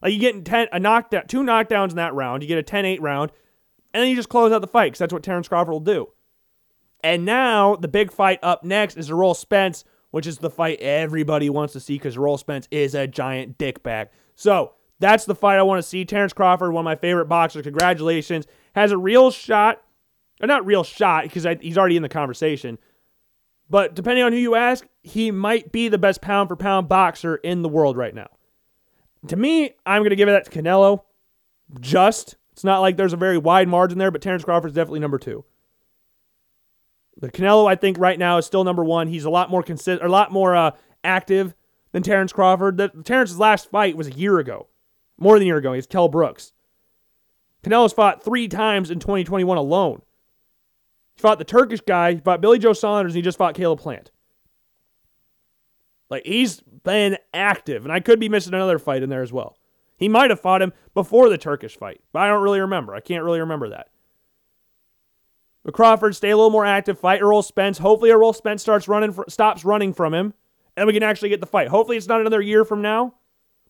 [0.00, 2.98] Like you get 10, a knockdown, two knockdowns in that round, you get a 10-8
[3.00, 3.30] round,
[3.94, 6.08] and then you just close out the fight because that's what Terrence Crawford will do.
[7.04, 11.50] And now the big fight up next is Errol Spence, which is the fight everybody
[11.50, 14.08] wants to see because Errol Spence is a giant dickbag.
[14.34, 16.04] So that's the fight I want to see.
[16.04, 19.82] Terrence Crawford, one of my favorite boxers, congratulations, has a real shot.
[20.40, 22.76] Or not real shot because he's already in the conversation
[23.72, 27.36] but depending on who you ask, he might be the best pound for pound boxer
[27.36, 28.28] in the world right now.
[29.28, 31.00] To me, I'm going to give it that to Canelo.
[31.80, 32.36] Just.
[32.52, 35.18] It's not like there's a very wide margin there, but Terrence Crawford is definitely number
[35.18, 35.46] two.
[37.16, 39.08] The Canelo, I think, right now is still number one.
[39.08, 41.54] He's a lot more consistent, a lot more uh, active
[41.92, 42.76] than Terrence Crawford.
[42.76, 44.68] The, Terrence's last fight was a year ago,
[45.16, 45.72] more than a year ago.
[45.72, 46.52] He's Kell Brooks.
[47.64, 50.02] Canelo's fought three times in 2021 alone.
[51.16, 53.80] He fought the Turkish guy, he fought Billy Joe Saunders, and he just fought Caleb
[53.80, 54.10] Plant.
[56.10, 59.56] Like he's been active, and I could be missing another fight in there as well.
[59.96, 62.94] He might have fought him before the Turkish fight, but I don't really remember.
[62.94, 63.88] I can't really remember that.
[65.64, 67.78] But Crawford stay a little more active, fight Errol Spence.
[67.78, 70.34] Hopefully, Errol Spence starts running, for, stops running from him,
[70.76, 71.68] and we can actually get the fight.
[71.68, 73.14] Hopefully, it's not another year from now.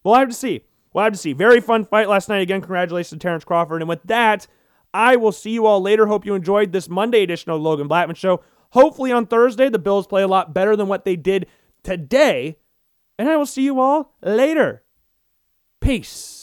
[0.02, 0.64] We'll have to see.
[0.92, 1.32] We'll have to see.
[1.32, 2.42] Very fun fight last night.
[2.42, 3.82] Again, congratulations to Terrence Crawford.
[3.82, 4.46] And with that,
[4.94, 6.06] I will see you all later.
[6.06, 8.42] Hope you enjoyed this Monday edition of Logan Blackman Show.
[8.70, 11.46] Hopefully on Thursday, the Bills play a lot better than what they did
[11.82, 12.58] today.
[13.18, 14.82] And I will see you all later.
[15.80, 16.41] Peace.